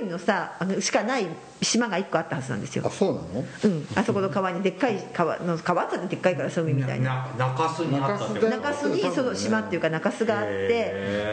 [0.00, 1.26] 病院のさあのしかない
[1.62, 2.84] 島が1個あったはずなんですよ。
[2.86, 3.44] あそうなの？
[3.64, 7.28] うん、あそこの川にでっかい川の川ってでっかいからそう海みたいな。
[7.38, 10.68] な中洲にあった中洲にその島っていうか中洲があって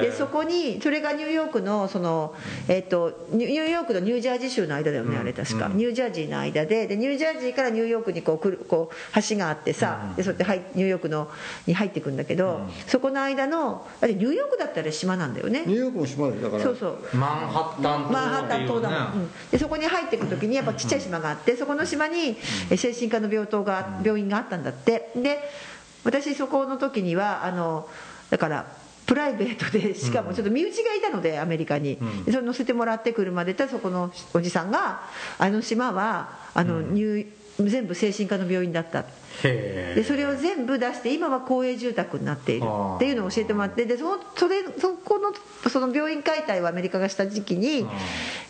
[0.02, 2.34] でそこにそれがニューヨークのその、
[2.68, 11.30] えっとニュニューヨークとニュージャージー州の間だよね、あれ確か、ニュージャージーの間ででニュージャージーからニューヨークにこう来るこう橋があってさ、でそうやって入ニューヨークの
[11.68, 15.64] に入っていくんだけど、そこの間のだってニューヨークだったら島なんだよね。
[15.66, 16.64] ニューヨークも島だよだから。
[16.64, 17.18] そうそう。
[17.18, 19.30] マンハッタン島マンハッタン島だもん。
[19.52, 22.38] でそこに入っていく時にやっぱちっちゃい島があってそこの島に
[22.70, 25.12] え精神科の病棟が病院があったんだって。
[25.16, 25.40] で
[26.04, 27.88] 私そこの時にはあの
[28.30, 28.66] だから
[29.06, 35.02] プライベートでしかもちょっと身内がいたのでアメリカに、でそれ乗せてもらって車でたそこのおじさんが
[35.38, 37.28] あの島はあの入
[37.60, 39.06] 全部精神科の病院だった。
[39.44, 42.66] へでそれを全部出して今は公営住宅になっている。
[42.96, 45.34] っていうのを教えてもらってでそのそれそこの
[45.70, 47.86] その病院解体をアメリカがした時期に、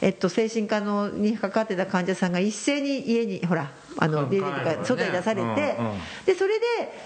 [0.01, 5.77] えっと、精神科のにかかってた患者さんが一斉に家にほらあの出てとか外に出されて、
[6.25, 6.65] でそれで、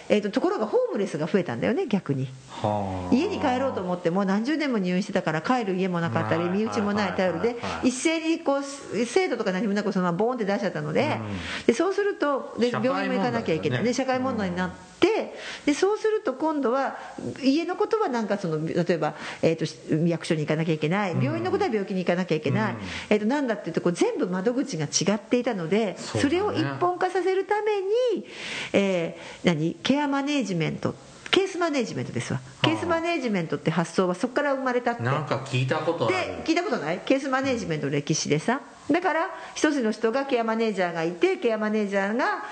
[0.10, 2.28] えっと、ところがホームレスが増えたんだよね逆に。
[2.50, 3.16] はあ。
[3.16, 11.20] 家に帰ろうと思っても何十年も入院してたから帰る家もなかったりはい身内もない頼りで一斉にこう制度とか何もなくそのままボーンって出しちゃったので
[11.66, 13.84] でそうするとで病院も行かなきゃいけない。
[13.84, 16.98] で社会問題になってでそうすると今度は
[17.44, 21.12] 家のことはなんかその例えば、えー、と役所に行かなきゃいけない。
[21.12, 22.76] 病院のことは病気に行かなきゃいけない、
[23.10, 26.24] えー、となんだっていうとこう全部窓口が違っていたのでそね。
[26.24, 28.26] それを一本化させるために、
[28.74, 29.76] えー何？
[29.84, 30.96] ケアマネージメント。
[31.30, 32.40] ケースマネージメントですわ。
[32.64, 35.04] ケースマネージメントって発想はそこから生まれたって。
[35.04, 36.16] なんか聞いたことある。
[36.16, 37.00] で聞いたことない？
[37.06, 38.62] ケースマネージメントの歴史でさ。
[38.90, 42.46] だから一つの人がケアマネージャーがいてケアマネージャーが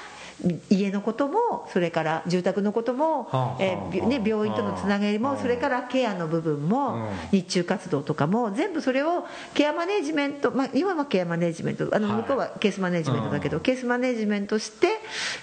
[0.70, 12.18] 家のこともそれから住宅のことも、はあえね、病院とのつながりもそれからケアの部分も日中活動とかも全部それをケアマネージメント、まあ、今はケアマネージメントあのはい。
[12.18, 14.88] 向こうはケースマネージメントだけど、ケースマネージメントして、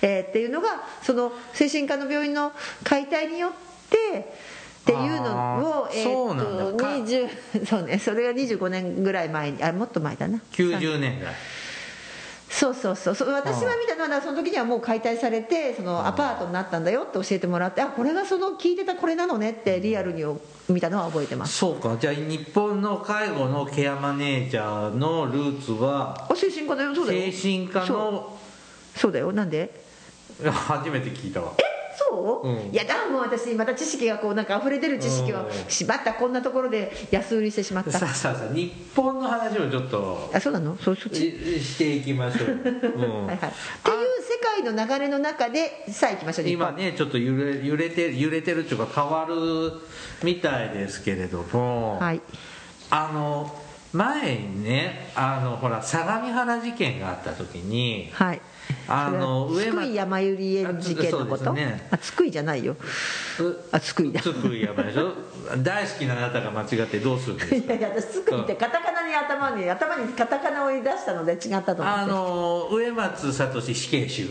[0.02, 2.52] えーっていうのがその精神科の病院の
[2.84, 3.52] 解体によっ
[3.88, 4.32] て
[4.82, 6.84] っていうのをえそうなーとんだ。
[6.84, 10.40] か20そうねそれが25年ぐらい前にあもっと前だな。
[10.52, 11.32] 90年代
[12.54, 13.14] そうそうそう。
[13.14, 20.22] そう私が見たのはその時にはもう解体されてそのアパートになったんだよって教えてもらってあこれがその聞いてたこれなのねってリアルに
[20.68, 21.56] 見たのは覚えてます。
[21.56, 21.96] そうか。
[21.98, 27.32] じゃあ日本の介護のケアマネージャーのルーツはあ精神科だよそうだよ。
[27.32, 28.38] 精神科の
[28.94, 29.12] そう。
[29.12, 29.32] だよ。
[29.32, 29.82] なんで？
[30.44, 31.52] 初めて聞いたわ
[31.96, 35.70] そう、うんいやだもう私また知識がこうなんか溢れ出る知識をうん。
[35.70, 37.92] しまったこんなところで安売りしてしまった。
[37.92, 40.76] さあさあさあ日本の話をちょっとあそうなの？
[40.76, 41.20] そうそっち？
[41.58, 43.26] ししていきましょう、 うん。
[43.26, 43.52] はいはい、っ
[43.82, 49.34] ていう世界の流れの中でさあ行きましょう今ねちょっと揺れ揺れて揺れてるっていうか変わる
[50.22, 52.20] みたいですけれども、はい。
[52.90, 53.60] あの
[53.92, 58.40] 前にねあのほら相模原事件があった時にはい
[58.88, 61.52] あの上津久井やまゆり園事件のこと？
[61.52, 61.86] ね。
[61.90, 62.76] あ津久井じゃないよ。
[63.70, 64.20] あ津久井だ。
[64.20, 65.12] つくいやばいでしょ？
[65.62, 67.56] 大好きなあなたが間違ってどうするんですか？
[67.56, 72.10] いやいや私津久井ってカタカナに頭に頭にカタカナを出したので違ったと思あって。
[72.10, 74.28] の植松聡死刑囚？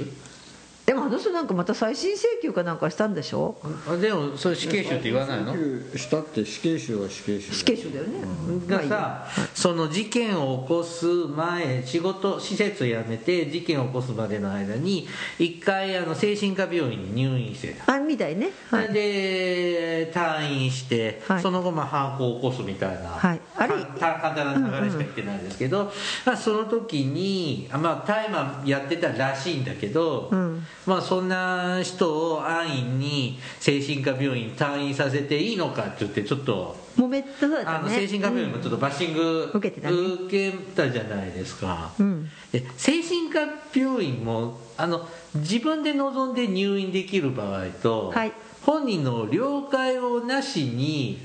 [0.92, 3.56] でもあの人なんかまた再審請求かなんかしたんでしょ？
[4.02, 5.54] でもそれ死刑囚って言わないの？
[5.96, 7.54] したって死刑囚は死刑囚。
[7.54, 8.20] 死刑囚だよね、
[8.68, 8.98] まあいいや。
[8.98, 15.08] がさその事件を起こす前仕事施設辞めて事件を起こすまでの間に
[15.40, 17.94] 一回あの精神科病院に入院してた。
[17.94, 18.50] あみたいね。
[18.70, 18.92] はい。
[18.92, 21.42] で退院して、はい。
[21.42, 23.40] その後まあ犯行を起こすみたいな、はい。
[23.56, 25.90] あれか簡単な流れしか言ってないんですけど、
[26.26, 37.58] まあ、その時にあまあ大麻やってたらしいんだけど、うんまあ、そんな人を安易に精神科病院に退院させていいのかって言ってちょっと揉めったね。
[37.66, 42.30] あの精神科病院もちょっとバッシング、受けてたね受けたじゃないですか、うん。
[42.52, 43.40] で精神科
[43.74, 48.32] 病院もあの自分で望んで入院できる場合と、はい。
[48.64, 51.20] 本人の了解をなしに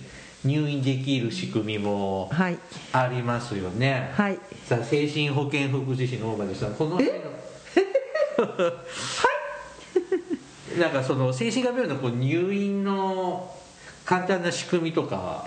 [0.45, 2.59] 入院できる仕組みもはい。
[2.93, 4.39] ありますよね、はい。
[4.67, 7.17] さあ精神保健福祉士の大場でさんこの辺の
[10.79, 13.55] なんかその精神科病院のこう入院の
[14.05, 15.47] 簡単な仕組みとか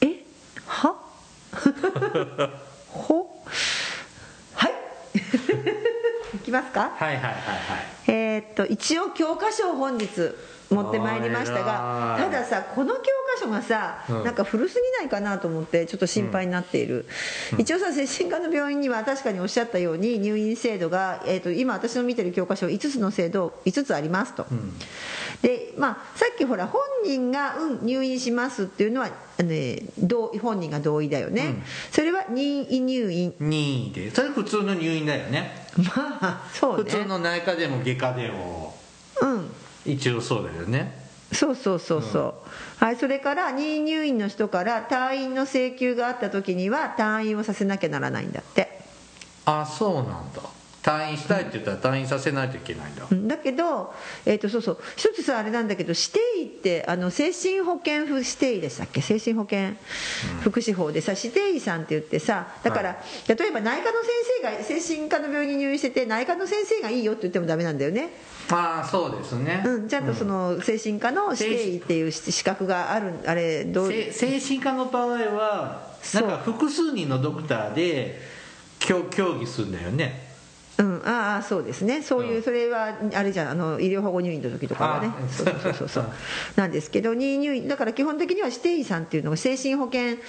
[0.00, 0.24] え？
[0.66, 0.94] は？
[2.88, 3.42] ほ？
[4.54, 4.72] はい。
[6.36, 6.92] いきますか？
[6.96, 7.36] はいはいはいはい。
[8.08, 10.06] えーっと一応教科書を本日
[10.70, 13.00] 持ってまいりましたがたださこの教
[13.34, 14.24] 科所がさ、うん。
[14.24, 17.06] なんか古すぎないかなと思ってちょっと心配になっている、
[17.58, 24.46] 一応さ精神科の病院には確かにおっしゃったように入院制度が、えー、と今私の見てる教科書5つの制度5つありますと、
[25.42, 33.34] でまあさっきほら本人が、うん、入院しますっていうのはあの、ね、同本人が同意だよね、それは任意入院。
[33.40, 34.10] 任意で。
[34.14, 35.66] それ普通の入院だよね。
[35.76, 36.90] まあそうね。
[36.90, 38.76] 普通の内科でも外科でも。
[39.20, 39.50] うん
[39.86, 41.00] 一応そうだよね。
[41.32, 42.20] そうそうそうそ
[42.80, 48.80] う、はい、それから任意入院の人から退院の請求があった時には退院をさせなきゃならないんだって。
[49.46, 50.42] あそうなんだ
[50.82, 53.04] 退院したいって言ったら退院させないといけないんだ。
[53.10, 53.92] うんだけど、
[54.24, 54.78] えー、とそうそう。
[54.96, 59.02] 一つさあれなんだけど指定医ってあの精神保健婦指定医でしたっけ？
[59.02, 59.76] 精神保健
[60.42, 62.96] 福祉法でさ指定医さんって言ってさだから、
[63.28, 64.10] 例えば内科の先
[64.42, 68.10] 生が精神科の病院に入院してて内科の先生がいいよって言ってもダメなんだよね、
[68.50, 73.92] ああそうですね、うん、ちゃんとその精神科の指定医っていう資格があるあれどう？
[73.92, 78.20] せ精神科の場合はなんか複数人のドクターで
[78.78, 80.29] 協協議するんだよね
[80.80, 82.02] うん、ああそうですね。
[82.02, 82.42] そういう、うん。
[82.42, 83.50] それはあれじゃん。
[83.50, 85.08] あの医療保護入院の時とかはね。
[85.08, 86.04] あそうそうそうそう。
[86.56, 90.20] なんですけど任意入院だから基本的には指定医さんっていうのが精神保健指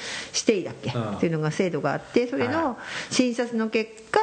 [0.45, 1.11] 定医だっけ、うん。
[1.15, 2.77] っていうのが制度があってそれはの
[3.09, 4.19] 診察の結果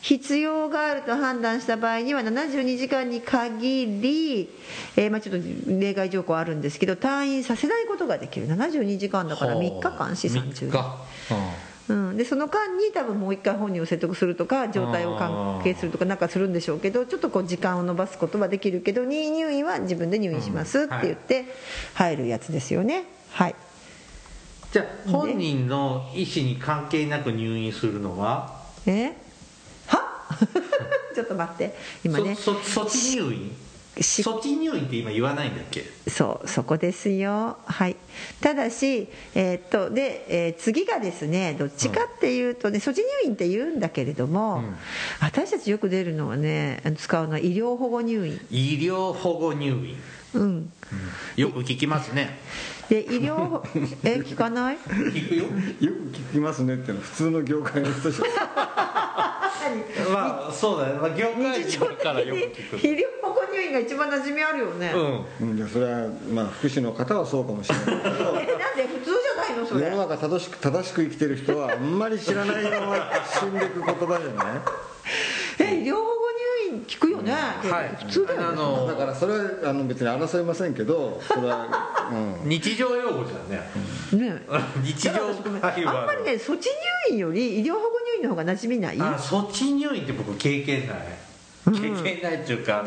[0.00, 4.50] 必要があると判断した場合には72時間に限り、
[4.96, 8.48] えーまあ、ちょっと例外条項あるんですけど退院させないことができる。
[8.48, 21.46] 72時間だから3日間資産中3日うん、でその間に多分もう一回本人を説得するとか状態を関係するとかなんかするんでしょうけどちょっとこう時間を延ばすことはできるけど任意入院は自分で入院しますって言って
[21.94, 23.04] 入るやつですよね。
[23.32, 23.54] はい。
[24.70, 28.62] じゃあ本人の意思に関係なく入院するのは？
[28.86, 29.12] え？
[29.86, 30.28] は？
[31.14, 31.74] ちょっと待って。
[32.04, 32.34] 今ね。
[32.36, 33.52] そそ措置入院？
[34.00, 35.84] し措置入院って今言わないんだっけ？
[36.08, 37.58] そうそこですよ。
[37.66, 37.96] はい。
[38.40, 44.76] ただしえーっとで、えー次がですねどっちかっていうとね、措置入院って言うんだけれども、うん。
[45.20, 48.40] 私たちよく出るのはね使うのは医療保護入院。
[48.50, 49.96] 医療保護入院。
[50.34, 50.72] うん。
[51.36, 52.38] よく聞きますね
[52.92, 53.62] で医療保
[54.04, 54.76] え聞かない？
[54.76, 55.44] 聞くよ。
[55.44, 55.56] よく
[56.10, 58.24] 聞きますねっていうのは普通の業界の人じゃ
[60.12, 62.76] まあそうだよ、まあ、業界人からよにく。
[62.76, 64.98] 聞医療保護入院が一番馴染みあるよね、く
[65.40, 65.50] うん。
[65.52, 65.56] うん。
[65.56, 67.86] いやそれはまあ福祉の方はそうかもしれない。
[67.86, 69.86] けどえなんで普通じゃないのそれ？
[69.86, 74.60] 世の中正しく正しく生きてる人はあんまり知らないような死んでいく言葉じゃない？
[75.60, 76.08] え医療保護
[76.86, 78.04] 聞くよね、はい。
[78.04, 78.46] 普通だよね。
[78.46, 81.66] あのだからそれはあの別に争いませんけどそれは、
[82.42, 83.60] うん、日常用語じゃんね。
[84.12, 84.42] ね。
[84.82, 85.12] 日常
[85.60, 86.68] 会話あんまりね措置
[87.08, 89.00] 入院より医療保護入院の方が馴染みない？
[89.00, 90.98] あ措置入院って僕経験ない。
[91.64, 92.84] 経験ないっていうか、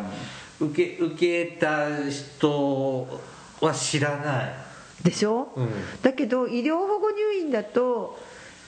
[0.60, 3.22] 受け受けた人
[3.62, 4.56] は知らない。
[5.04, 5.70] でしょ、うん。
[6.02, 8.20] だけど医療保護入院だと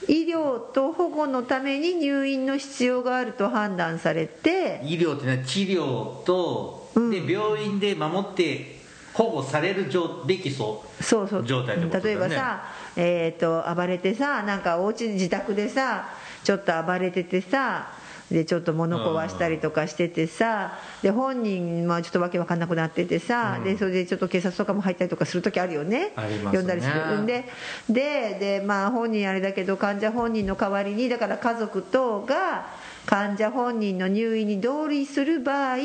[0.06, 7.10] 医療と保護のために入院の必要があると判断されて医療っていうのは治療と、うん。
[7.10, 8.78] で病院で守って
[9.12, 11.02] 保護される状べきそう。
[11.02, 11.46] そうそう。
[11.46, 12.12] 状態ってことだね。
[12.12, 12.62] えばさ、
[12.96, 16.08] えー、と暴れてさなんかお家自宅でさ
[16.44, 17.88] ちょっと暴れててさ
[18.30, 23.64] でちょっと物壊したりとかしててさで本人はちょっとわけわかんなくなっててさ、うん。
[23.64, 26.12] でそれでちょっと警察とかも入ったりとかする時あるよね。
[26.52, 27.22] 呼んだりする。
[27.22, 27.44] んで
[27.88, 32.66] ででまあ本人あれだけど患者本人の代わりにだから家族等が
[33.06, 35.78] 患者本人の入院に同意する場合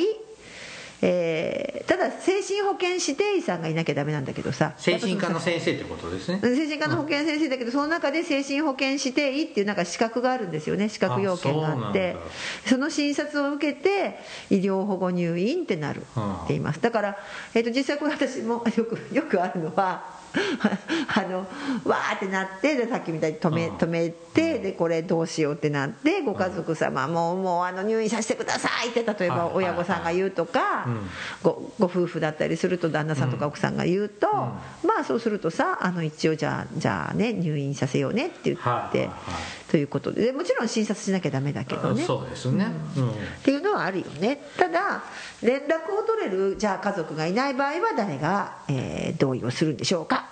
[1.05, 4.73] えーただ精神保健指定医さんがいなきゃダメなんだけどさ。
[4.77, 6.39] 精神科の先生ってことですね。
[6.41, 10.89] 精神科の保健先生だけど、その中で精神保健指定医っていうなんか資格があるんですよね。
[10.89, 12.15] 資格要件があって。
[12.65, 16.07] あその診察を受けて医療保護入院ってなるって
[16.49, 16.81] 言います。
[16.81, 17.17] だから、
[17.53, 20.22] えー、と実際これ私もよくよくあるのは
[21.15, 21.39] あの
[21.85, 23.75] わーってなってでさっきみたいに止めうん。
[23.75, 31.09] 止めてでこれどうしようってなってご家族様もうもうあの入院させてくださいって例えばはい親御さんが言うとかうん。
[31.43, 39.09] ごご夫婦だったりすると旦那さんとか奥さんが言うと、まあそうするとさあの一応じゃあじゃあね入院させようねって言って、
[39.73, 40.25] ということで。
[40.25, 42.03] でもちろん診察しなきゃダメだけどね。
[42.03, 43.09] そうですね、うん。
[43.09, 44.39] っていうのはあるよね。
[44.55, 45.01] ただ
[45.41, 50.29] 連絡を取れるじゃあ家族がいない場合は誰が、えー同意をするんでしょうか？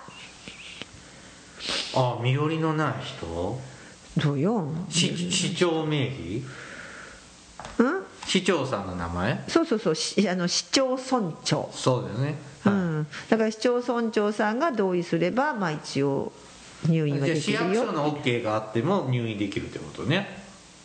[1.96, 3.60] あ身寄りのない人？
[4.16, 4.64] どうよ。
[4.88, 6.44] 市市長名義？
[7.78, 8.02] うん？
[8.24, 9.42] 市長さんの名前？
[9.48, 9.94] そうそうそう。
[9.96, 12.74] しあの市町村長、そうですね、はい。
[12.74, 16.30] うん、だから市町村長さんが同意すればまあ一応
[16.88, 17.60] 入院はできるよ。
[17.64, 20.42] 役所の OK があっても入院できるってことね。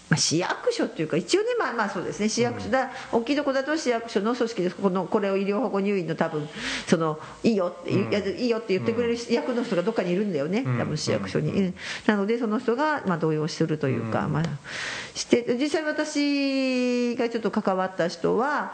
[0.09, 2.29] まあ、市役所っていうか一応ねまあまあそうですね。
[2.29, 6.47] 市役所だ、大きいとこだと市役所の組織でこのこれを医療保護入院の多分
[6.87, 11.75] そのいいよって、いやいいよって言ってくれる役の人がどっかにいるんだよね、多分市役所に、うん。
[12.05, 14.43] なのでその人がまあ動揺するというか、まあ
[15.13, 18.71] して実際私がちょっと関わった人は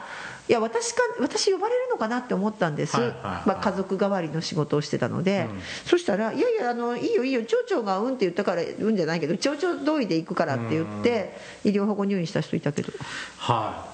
[0.50, 3.48] いや私か私呼ばれるのかなって思ったんです、はいはいはい。
[3.48, 5.48] まあ、家族代わりの仕事をしてたので、
[5.86, 12.92] そしたら「いやいやあのいいよいいよ町長がうん」って言ったからうんじゃないけど町長同意で行くからって言って医療保護入院した人いたけど。
[13.38, 13.88] は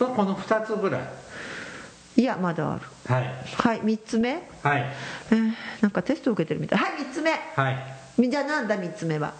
[0.00, 1.00] い、まあ、この2つぐらい。
[2.16, 2.82] いやまだある。
[3.06, 3.34] はい。
[3.54, 4.48] はい3つ目。
[4.62, 4.84] はい。
[5.30, 6.78] えーなんかテスト受けてるみたい。
[6.78, 7.30] はい3つ目。
[7.30, 8.28] はい。
[8.28, 9.32] じゃあなんだ3つ目は。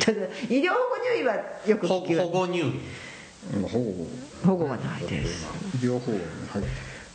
[0.50, 1.34] 医療保護入院は
[1.66, 2.68] よくほ聞く保護入院。
[2.68, 2.80] 今
[3.62, 4.06] 保護
[4.44, 5.46] 保護はないです。
[5.76, 6.70] 医療保護に入って。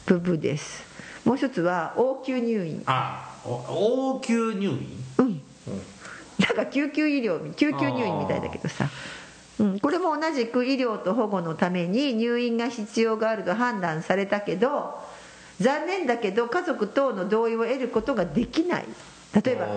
[0.06, 0.84] ブブです。
[1.24, 2.84] もう一つは応急入院。
[2.86, 5.04] あお応急入院？
[5.18, 5.42] うん。
[6.40, 8.90] なんか救急医療救急入院みたいだけどさ。
[9.58, 15.00] うん、これも同じく医療と保護のために入院が必要があると判断されたけど
[15.62, 18.86] 残念だけど家族等の同意を得ることができない。
[19.34, 19.68] 例えば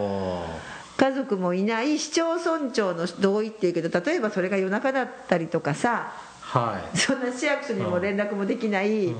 [0.97, 6.13] 家族もいない市町村長の同意っていうけど例えばそれが夜中だったりとかさ
[6.49, 6.97] はい。
[6.97, 9.15] そんな市役所にも連絡もできない、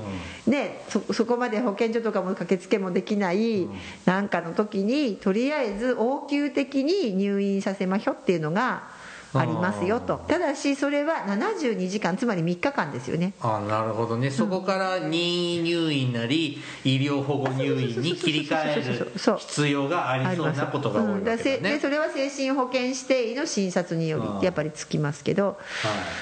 [0.47, 3.67] ね、そそこまで保健所とかも駆けつけもできない、
[4.05, 8.89] なんかの時にとりあえず応急的に入院させましょうっていうのが
[9.33, 10.17] ありますよと。
[10.27, 13.33] ただしそれは72時間つまり3日間ですよね。
[13.41, 14.31] あなるほどね。
[14.31, 21.23] そこから任意入院なり医療保護入院に切り替える必要がありそうなことが多いわうん。
[21.25, 25.47] だけだねせでそれは精神保健指定医の診察によりやっぱりつきますけど。
[25.47, 25.55] は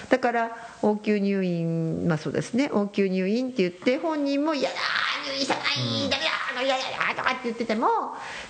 [0.10, 2.70] だから応急入院まあそうですね。
[2.74, 4.76] 応急入院って言って本人も「嫌だ
[5.28, 7.88] 入院したないダメだいやいやだ」とかって言ってても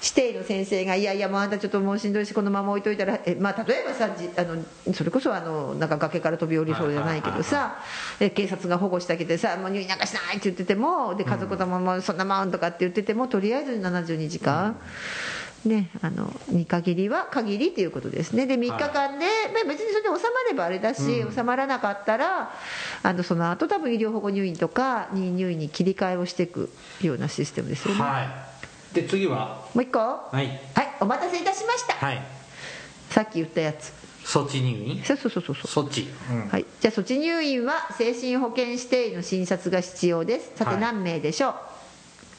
[0.02, 4.64] 指定の先生が「いやいやもうあんたちょっともうしんどいしこのまま置いといたら」えまあ例えばさじあの
[4.94, 7.78] それこそあのなんか崖から飛び降りそうじゃないけどさ
[8.20, 14.78] 警察が保護してあげてさ「もう入院なんかしない」って言っててもで家族とももそんなもんとかって言っててもとりあえず72時間。
[15.66, 18.46] ね、あのに限りは限りということですね。
[18.46, 22.52] で3日間で、まあ別にそれで収まればあれだし、収まらなかったら
[23.04, 28.96] あのその後多分医療保護入院とか任意入院に切り替えをしていくようなシステムですよね、はい。
[28.96, 29.66] で次は？
[29.74, 30.00] もう一個？
[30.00, 30.36] はい。
[30.74, 32.22] はいお待たせいたしました、はい。
[33.10, 33.92] さっき言ったやつ。
[34.24, 35.04] 措置入院？
[35.04, 36.48] そうそうそうそう措置、うん。
[36.50, 40.52] はい、じゃあ措置入院は精神保健指定医の診察が必要です。
[40.56, 40.82] さてはい。
[40.82, 41.54] 何名でしょう、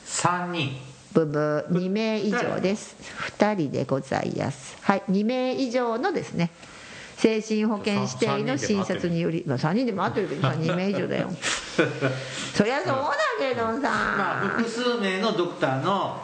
[0.07, 0.71] 3人
[1.13, 2.97] ブブー2名以上です。
[3.39, 4.77] 2人でございます。
[4.81, 6.51] はい2名以上のですね
[7.17, 10.29] 精神保健指定医の診察により、まあ、3人でも合ってる。
[10.29, 11.31] けどさ2名以上だよ。
[12.55, 16.21] そりゃそうだけどさ、まあ複数名のドクターの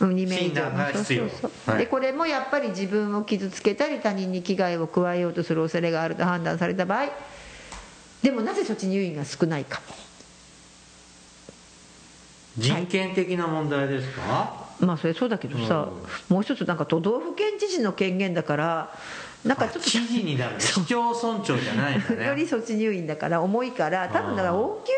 [0.00, 0.36] うん2名以上。
[0.36, 1.20] 診断が必要。
[1.20, 1.74] そうそうそう。
[1.74, 1.84] はい。
[1.84, 7.08] でこれもやっぱり自分を傷つけたり他人に危害を加えようとする恐れがあると判断された場合
[8.22, 9.82] でもなぜ措置入院が少ないか
[12.58, 15.88] 人権的な問題ですか、まあそれそうだけどさ、
[16.28, 18.94] もう一つなんか都道府県知事の権限だから
[19.44, 20.60] なんかちょっと知事になる。
[20.60, 24.92] 市町村長じゃないんだねより措置入院だから重いから多分だから応急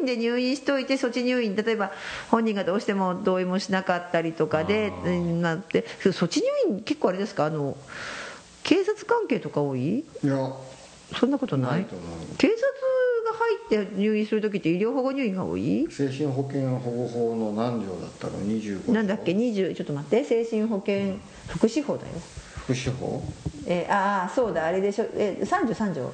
[0.00, 1.92] 院で入院しといて措置入院例えば
[2.30, 4.90] 本人がどうしても同意もしなかったりとかで
[5.40, 5.84] なって。
[6.04, 7.46] 措置入院結構あれですか？
[7.46, 7.76] あの
[8.62, 9.98] 警察関係とか多い？
[9.98, 10.52] いや。
[11.18, 11.72] そんなことない？
[11.72, 12.36] ないと思う。
[12.38, 12.66] 警察が
[13.32, 15.86] 入って入院する時って医療保護入院が多い？
[15.90, 18.92] 精神保健保護法の何条だったの？25条。
[18.92, 20.24] なんだっけ？20ちょっと待って。
[20.24, 22.12] 精神保健福祉法だよ。
[22.64, 23.22] 福祉法？
[23.66, 24.66] えーああそうだ。
[24.66, 25.06] あれでしょ？
[25.14, 26.12] え33条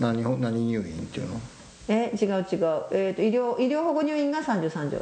[0.00, 1.40] 何ほ何入院っていうの？
[1.88, 2.44] え違う違う、
[2.90, 4.98] えー、と医療医療保護入院が33条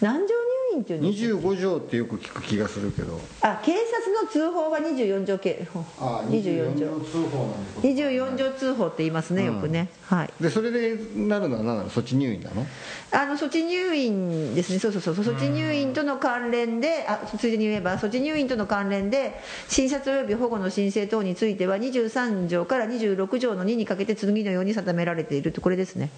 [0.00, 3.20] 何条入院っていうの？25条ってよく聞く気がするけど。
[3.42, 5.66] あ警察の通報は24条刑
[5.98, 10.30] あ24条通報なんで24条通報って言いますねよくね、はい。
[10.40, 11.76] でそれでなるのは何？
[11.78, 12.66] なの措置入院なの？
[13.12, 14.78] あの措置入院ですね。
[14.78, 15.14] そうそうそう。
[15.14, 26.10] 措置入院との関連であついでに言えば措置入院との関連で診察及び保護の申請等については23条から26条の2にかけて次のように定められているってこれですね。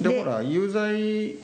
[0.00, 1.36] ででほら有罪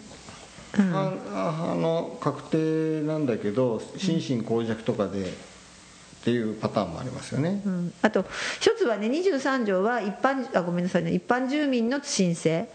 [0.78, 7.92] ああの確定なんだけど心神耗弱とかでっていうパターンもありますよね、うん。
[8.02, 8.24] あと
[8.60, 11.12] 一つはね23条は一般あごめんなさいね。
[11.12, 12.68] 一般住民の申請。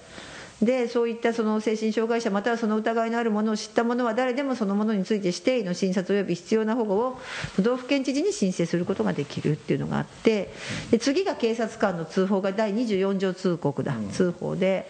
[0.61, 7.19] でそういったその精神障害者またはその疑いのあるものを知った者は誰でもそのものについて指定医の診察及び必要な保護を
[7.57, 10.53] 都道府県知事に申請することができるっていうのがあって
[10.91, 14.89] で次が警察官の通報が第24条通告だ、通報で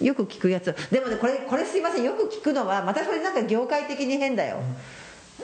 [0.00, 0.74] よく聞くやつ。
[0.90, 2.04] でもねこれこれすいません。
[2.04, 4.58] よく聞くのはまたそれなんか業界的に変だよ。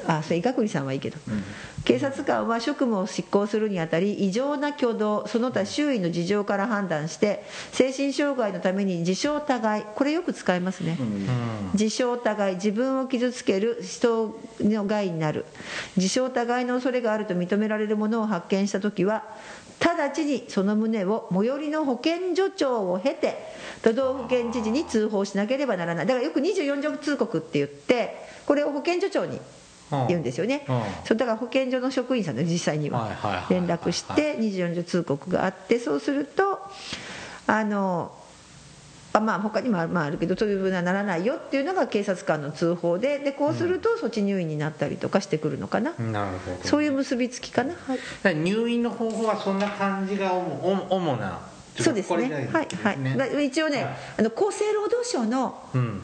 [0.06, 1.18] あそれ医学理さんはいいけど、
[1.84, 10.96] 警察官は職務を執行するにあたり異常な挙動その他周囲の事情から判断して精神障害のために自傷互いこれよく使いますね、
[11.74, 15.44] 自傷互い自分を傷つける人の害になる。
[15.96, 19.24] 自傷互いの恐れがあると認められるものを発見した時は
[19.82, 23.36] 直ちにその旨を最寄りの保健所長を経て
[23.82, 26.06] 都道府県知事に通報しなければならない。
[26.06, 28.16] だからよく24条通告って言って
[28.46, 29.40] これを保健所長に
[30.08, 30.82] 言うんですよね、うん。
[31.04, 36.58] そうだから保健所の職員さんで実際には連絡して24条通告があってそうすると
[37.46, 38.12] あの
[39.12, 47.74] あまあ他にもある,、まあ、あるけどそういうふうにはならないよっていうのが警察官の通報ででこうすると措置入院になったりとかしてくるのかな、なるほどそういう結びつきかな、
[48.22, 51.40] はい、入院の方法はそんな感じが主主な
[51.78, 52.16] そうですね。
[52.16, 53.96] これがはいはい、まあ、一応ね、はい。
[54.18, 56.02] あの厚生労働省のうん。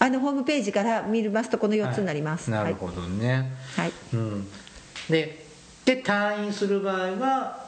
[0.00, 4.48] あのホームページから見ますとこの4つになります、なるほどね、はい、はいうん。
[5.08, 5.46] で
[5.84, 7.64] で退院する場合は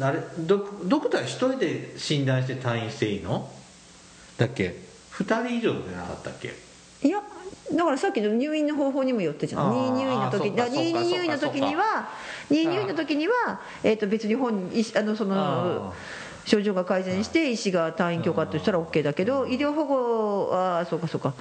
[0.00, 3.48] あれドクドクター一人で診断して退院していいの？
[4.40, 4.74] だっけ
[5.12, 6.54] ？2人以上じゃなかったっけ？
[7.06, 7.20] いや
[7.72, 9.70] だからさっきの入院の方法にもよってじゃん。
[9.70, 12.08] 任意入院の時だ任意入院の時には
[12.48, 15.92] 任意入院の時には、えー、と別に本人医師あのそのあ
[16.46, 21.34] 症状が改善して医師が退院許可としたら OK だけど医療保護はそうかそうか。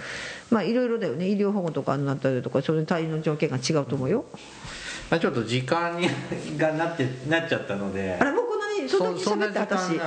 [0.52, 1.30] まあいろいろだよね。
[1.30, 4.26] 医療保護とかになったりとかその退院の条件が違うと思うよ。
[5.10, 6.10] まあちょっと時間に
[6.58, 8.18] がなってなっちゃったので。
[8.20, 10.00] あらもうこんなにそ喋った私。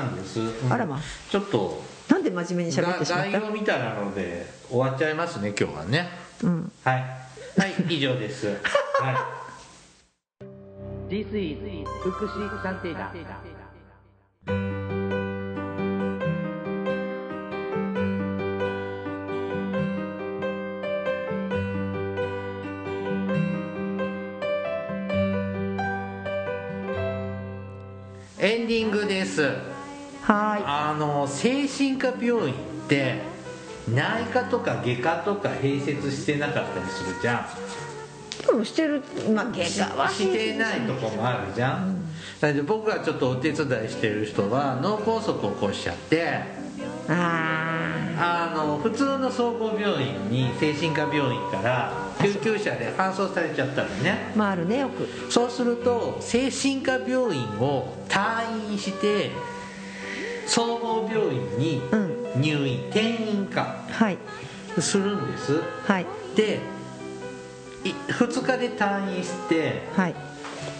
[0.70, 6.09] あらまちょっとなんで真面目に喋ってしまっ概た要みたいなので終わっちゃいますね今日はね。
[6.42, 6.72] うん。
[6.84, 6.96] はい。
[6.98, 8.46] はい以上です。
[9.00, 9.42] はい。
[11.09, 11.59] This is
[12.03, 13.12] 福祉探偵団。
[28.38, 29.72] エンディングです
[30.23, 32.57] はあの精神科病院っ
[32.89, 33.20] て
[33.89, 37.39] 内科とか外科とか併設してなかったりするじゃん。
[38.43, 39.03] いでもしてる
[39.35, 41.97] まあ外科はしてないとこもあるじゃん、
[42.41, 46.62] だけど僕がちょっとお手伝いしてる人は脳梗塞を起こしちゃって。
[47.09, 54.31] ああの普通の総合病院に精神科病院から救急車で搬送されちゃったのね。
[54.35, 55.09] あまああるねよく。
[55.31, 59.33] そうすると精神科病院を退院して
[60.47, 63.76] 総合病院にうん入院転院か。
[63.90, 64.18] はい。
[64.78, 65.61] するんです。
[65.86, 66.07] はい。
[66.34, 66.61] で
[67.84, 70.14] 2日で退院してはい。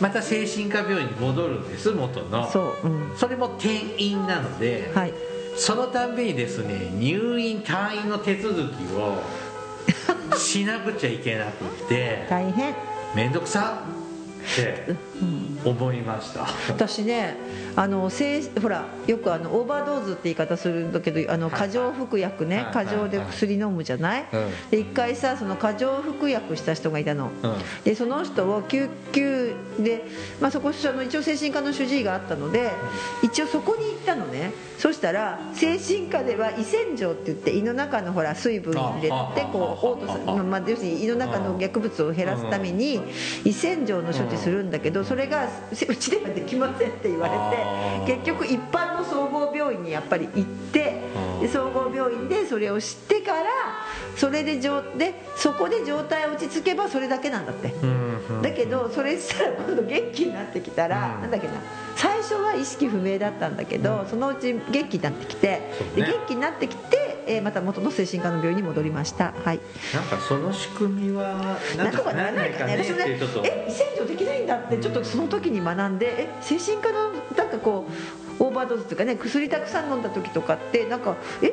[0.00, 2.50] また精神科病院に戻るんです元の。
[2.50, 3.16] そううん。
[3.16, 5.12] それも転院なので、はい。
[5.56, 8.60] そのたんびにですね入院退院の手続き
[8.94, 9.18] を
[10.38, 12.74] しなくちゃいけなくて大変。
[13.14, 14.94] 面倒くさって
[15.64, 16.46] 思いました。
[16.68, 17.36] 私ね
[17.76, 24.26] あのせいほらよくあのオーバードーズって言い方するんだけどあのはい過剰服薬ねはい過剰で薬飲むじゃない？
[24.32, 24.50] うん。
[24.70, 27.30] で一回さその過剰服薬した人がいたの。
[27.42, 27.54] うん。
[27.84, 30.04] でその人を救急で、
[30.40, 32.70] まあ、そこその一応精神科の主治医があったので
[33.22, 34.52] 一応そこに行ったのね。
[34.78, 39.08] そしたら精神科では胃洗浄って言って胃の中のほら水分入れて
[39.52, 43.00] こう嘔吐する、まあまあ、要するに胃の中の薬物を減らすために
[43.44, 51.02] 胃洗浄の処置するんだけどそれがせ うちではできませんって言われあて結局一般の総合病院にやっぱり行って
[51.38, 53.50] で総合病院でそれを知ってから
[54.16, 57.74] それで状でそこで状態落ち着けばそれだけなんだって。
[58.42, 61.22] だけどそれしたら今度元気になってきたら、うん。
[61.22, 61.54] なんだっけな
[61.96, 65.60] 最初は意識不明だったんだけど、そのうち元気になってきて、
[65.94, 69.32] で元気になってきて、えーまた元の精神科の病院に戻りました。
[69.44, 69.60] はい。
[69.94, 77.86] なんかその仕組みはななんんととかならないかねってかねえ胃洗浄できないんだってちょっとその時に学んでえ精神科のなんかこ
[78.38, 81.52] うオーバードーズっていうかね薬たくさん飲んだ時とかってなんかえ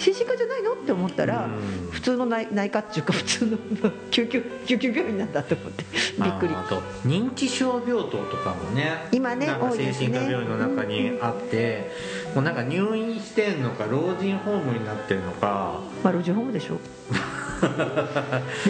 [0.00, 0.72] 精神科じゃないの？
[0.72, 1.90] って思ったらうん。
[1.90, 3.58] 普通の内内科っていうか普通の
[4.10, 5.84] 救急救急病院なんだと思って。
[6.22, 6.54] びっくり。
[6.54, 10.06] あと認知症病棟とかもね今ね精多いですね。
[10.08, 11.90] 神科病院の中にあって、
[12.34, 15.80] もうなんか入院してんのか老人ホームになってんのか。
[16.02, 16.78] まあ老人ホームでしょ。
[17.60, 17.66] で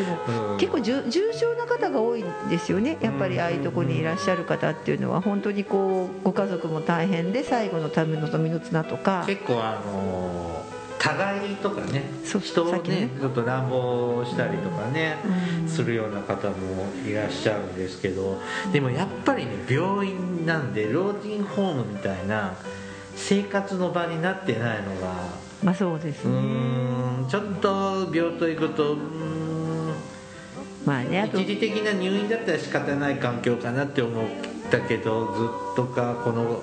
[0.02, 0.58] も、うん。
[0.58, 2.98] 結構重重症な方が多いんですよね。
[3.00, 9.22] やっぱりああいうとこにいらっしゃる方っていうのは本当にこうご家族も大変で最後のための富の綱とか。
[9.28, 13.10] 結構あのー互いとかね人をねね。
[13.18, 15.16] ちょっと乱暴したりとかね、
[15.62, 15.68] うん。
[15.68, 16.54] するような方も
[17.06, 18.38] いらっしゃるんですけど
[18.70, 22.54] でもやっぱりね病院なんで老人ホームみたいな
[23.16, 25.14] 生活の場になってないのが
[25.62, 26.38] まあそうですうね
[27.30, 29.94] ちょっと病棟行くとうーん
[30.84, 31.40] まあねあと。
[31.40, 34.26] 一時的な入院だったら仕方ない環境かなって思っ
[34.70, 36.62] たけどずっとかこの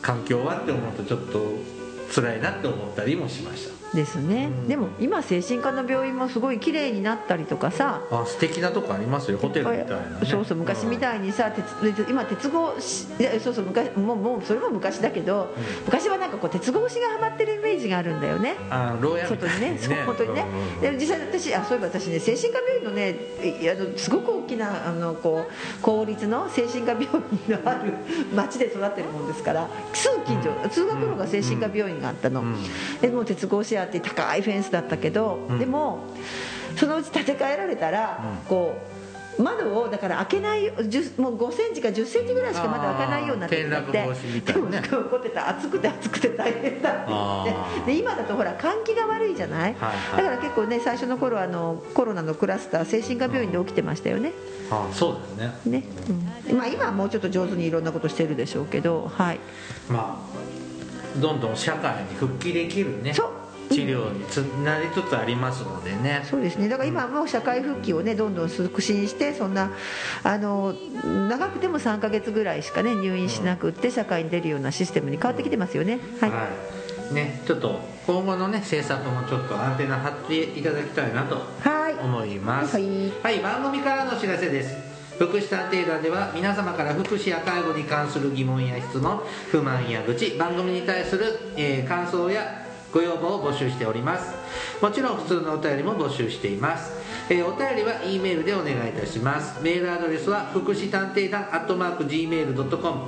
[0.00, 1.75] 環境はって思うとちょっと
[2.10, 3.75] 辛いなって思ったりもしました。
[3.96, 4.68] ですね、うん。
[4.68, 8.02] でも今精神科の病院もすごい綺麗になったりとかさ。
[8.10, 9.38] あ素敵なとこありますよ。
[9.38, 11.66] ホテルみたいな、ね、そうそう昔みたいにさ、鉄
[12.08, 15.48] 今鉄格子いやそうそう昔もうもうそれも昔だけど、
[15.84, 18.54] 昔はなんかこう鉄格子がはまってるイメージがあるんだよね。
[18.70, 20.44] あ牢屋みたい外にねそう本当にね、
[20.80, 20.88] うん。
[20.88, 23.14] うんで実際私あそういえば私ね精神科病院のね
[23.62, 27.10] いあのすごく大きなあのこう公立の精神科病院
[27.48, 27.92] のある
[28.34, 32.56] 町で育ってるもんですからすぐ近所、通学路が精神科病院があったの、うん。
[33.00, 35.58] でもう鉄格子あって高いフェンスだったけど、うん。
[35.58, 36.00] でも
[36.76, 38.48] そのうち建て替えられたら、うん。
[38.48, 38.96] こう
[39.42, 43.74] 窓をだから開けない10もう5センチか10センチぐらいしか窓開かないようになってきて。
[43.74, 44.88] あー転落防止みたいなね。
[44.88, 54.32] でも怒ってた暑くて暑くて大変だってあ言ってで今だとほら換気が悪いじゃない、はいはいだから結構ね最初の頃あのコロナのクラスター精神科病院で起きてましたよね
[54.70, 55.84] あそうですねね、
[56.48, 59.40] うんまあ、今はもうちょっと上手にいろんなことしてるでしょうけどはい
[59.90, 63.30] まあどんどん社会に復帰できるねそう
[63.68, 66.22] 治療につなりつつありますのでね。
[66.28, 66.68] そうですね。
[66.68, 69.70] だから今はもう社会復帰をねどんどん促進してそんな
[70.22, 70.74] あの
[71.28, 75.98] 長くても3ヶ月ぐらいしかね入院しなくって社会に出るようなシステムに変わってきてますよね。
[76.20, 76.48] はい、は
[77.10, 77.14] い。
[77.14, 81.94] ねちょっと今後のね政策もちょっとアンテナ張っていただきたいなとはい。
[81.94, 82.74] 思います。
[82.74, 83.10] はい。
[83.22, 84.74] はい、番組からのお知らせです。
[85.18, 94.34] 福祉探偵団では皆様から福祉や介護に関する疑問や質問不満や愚痴番組に対する、えー感想やご要望を募集しております。
[94.80, 96.92] もちろん普通のお便りも募集しています、
[97.28, 99.60] えーお便りは E メールでお願いいたします。
[99.62, 103.00] メールアドレスは福祉探偵団アットマーク Gmail.com、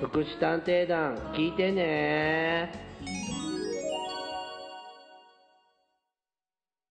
[0.00, 2.87] 福祉探偵団聞いてね。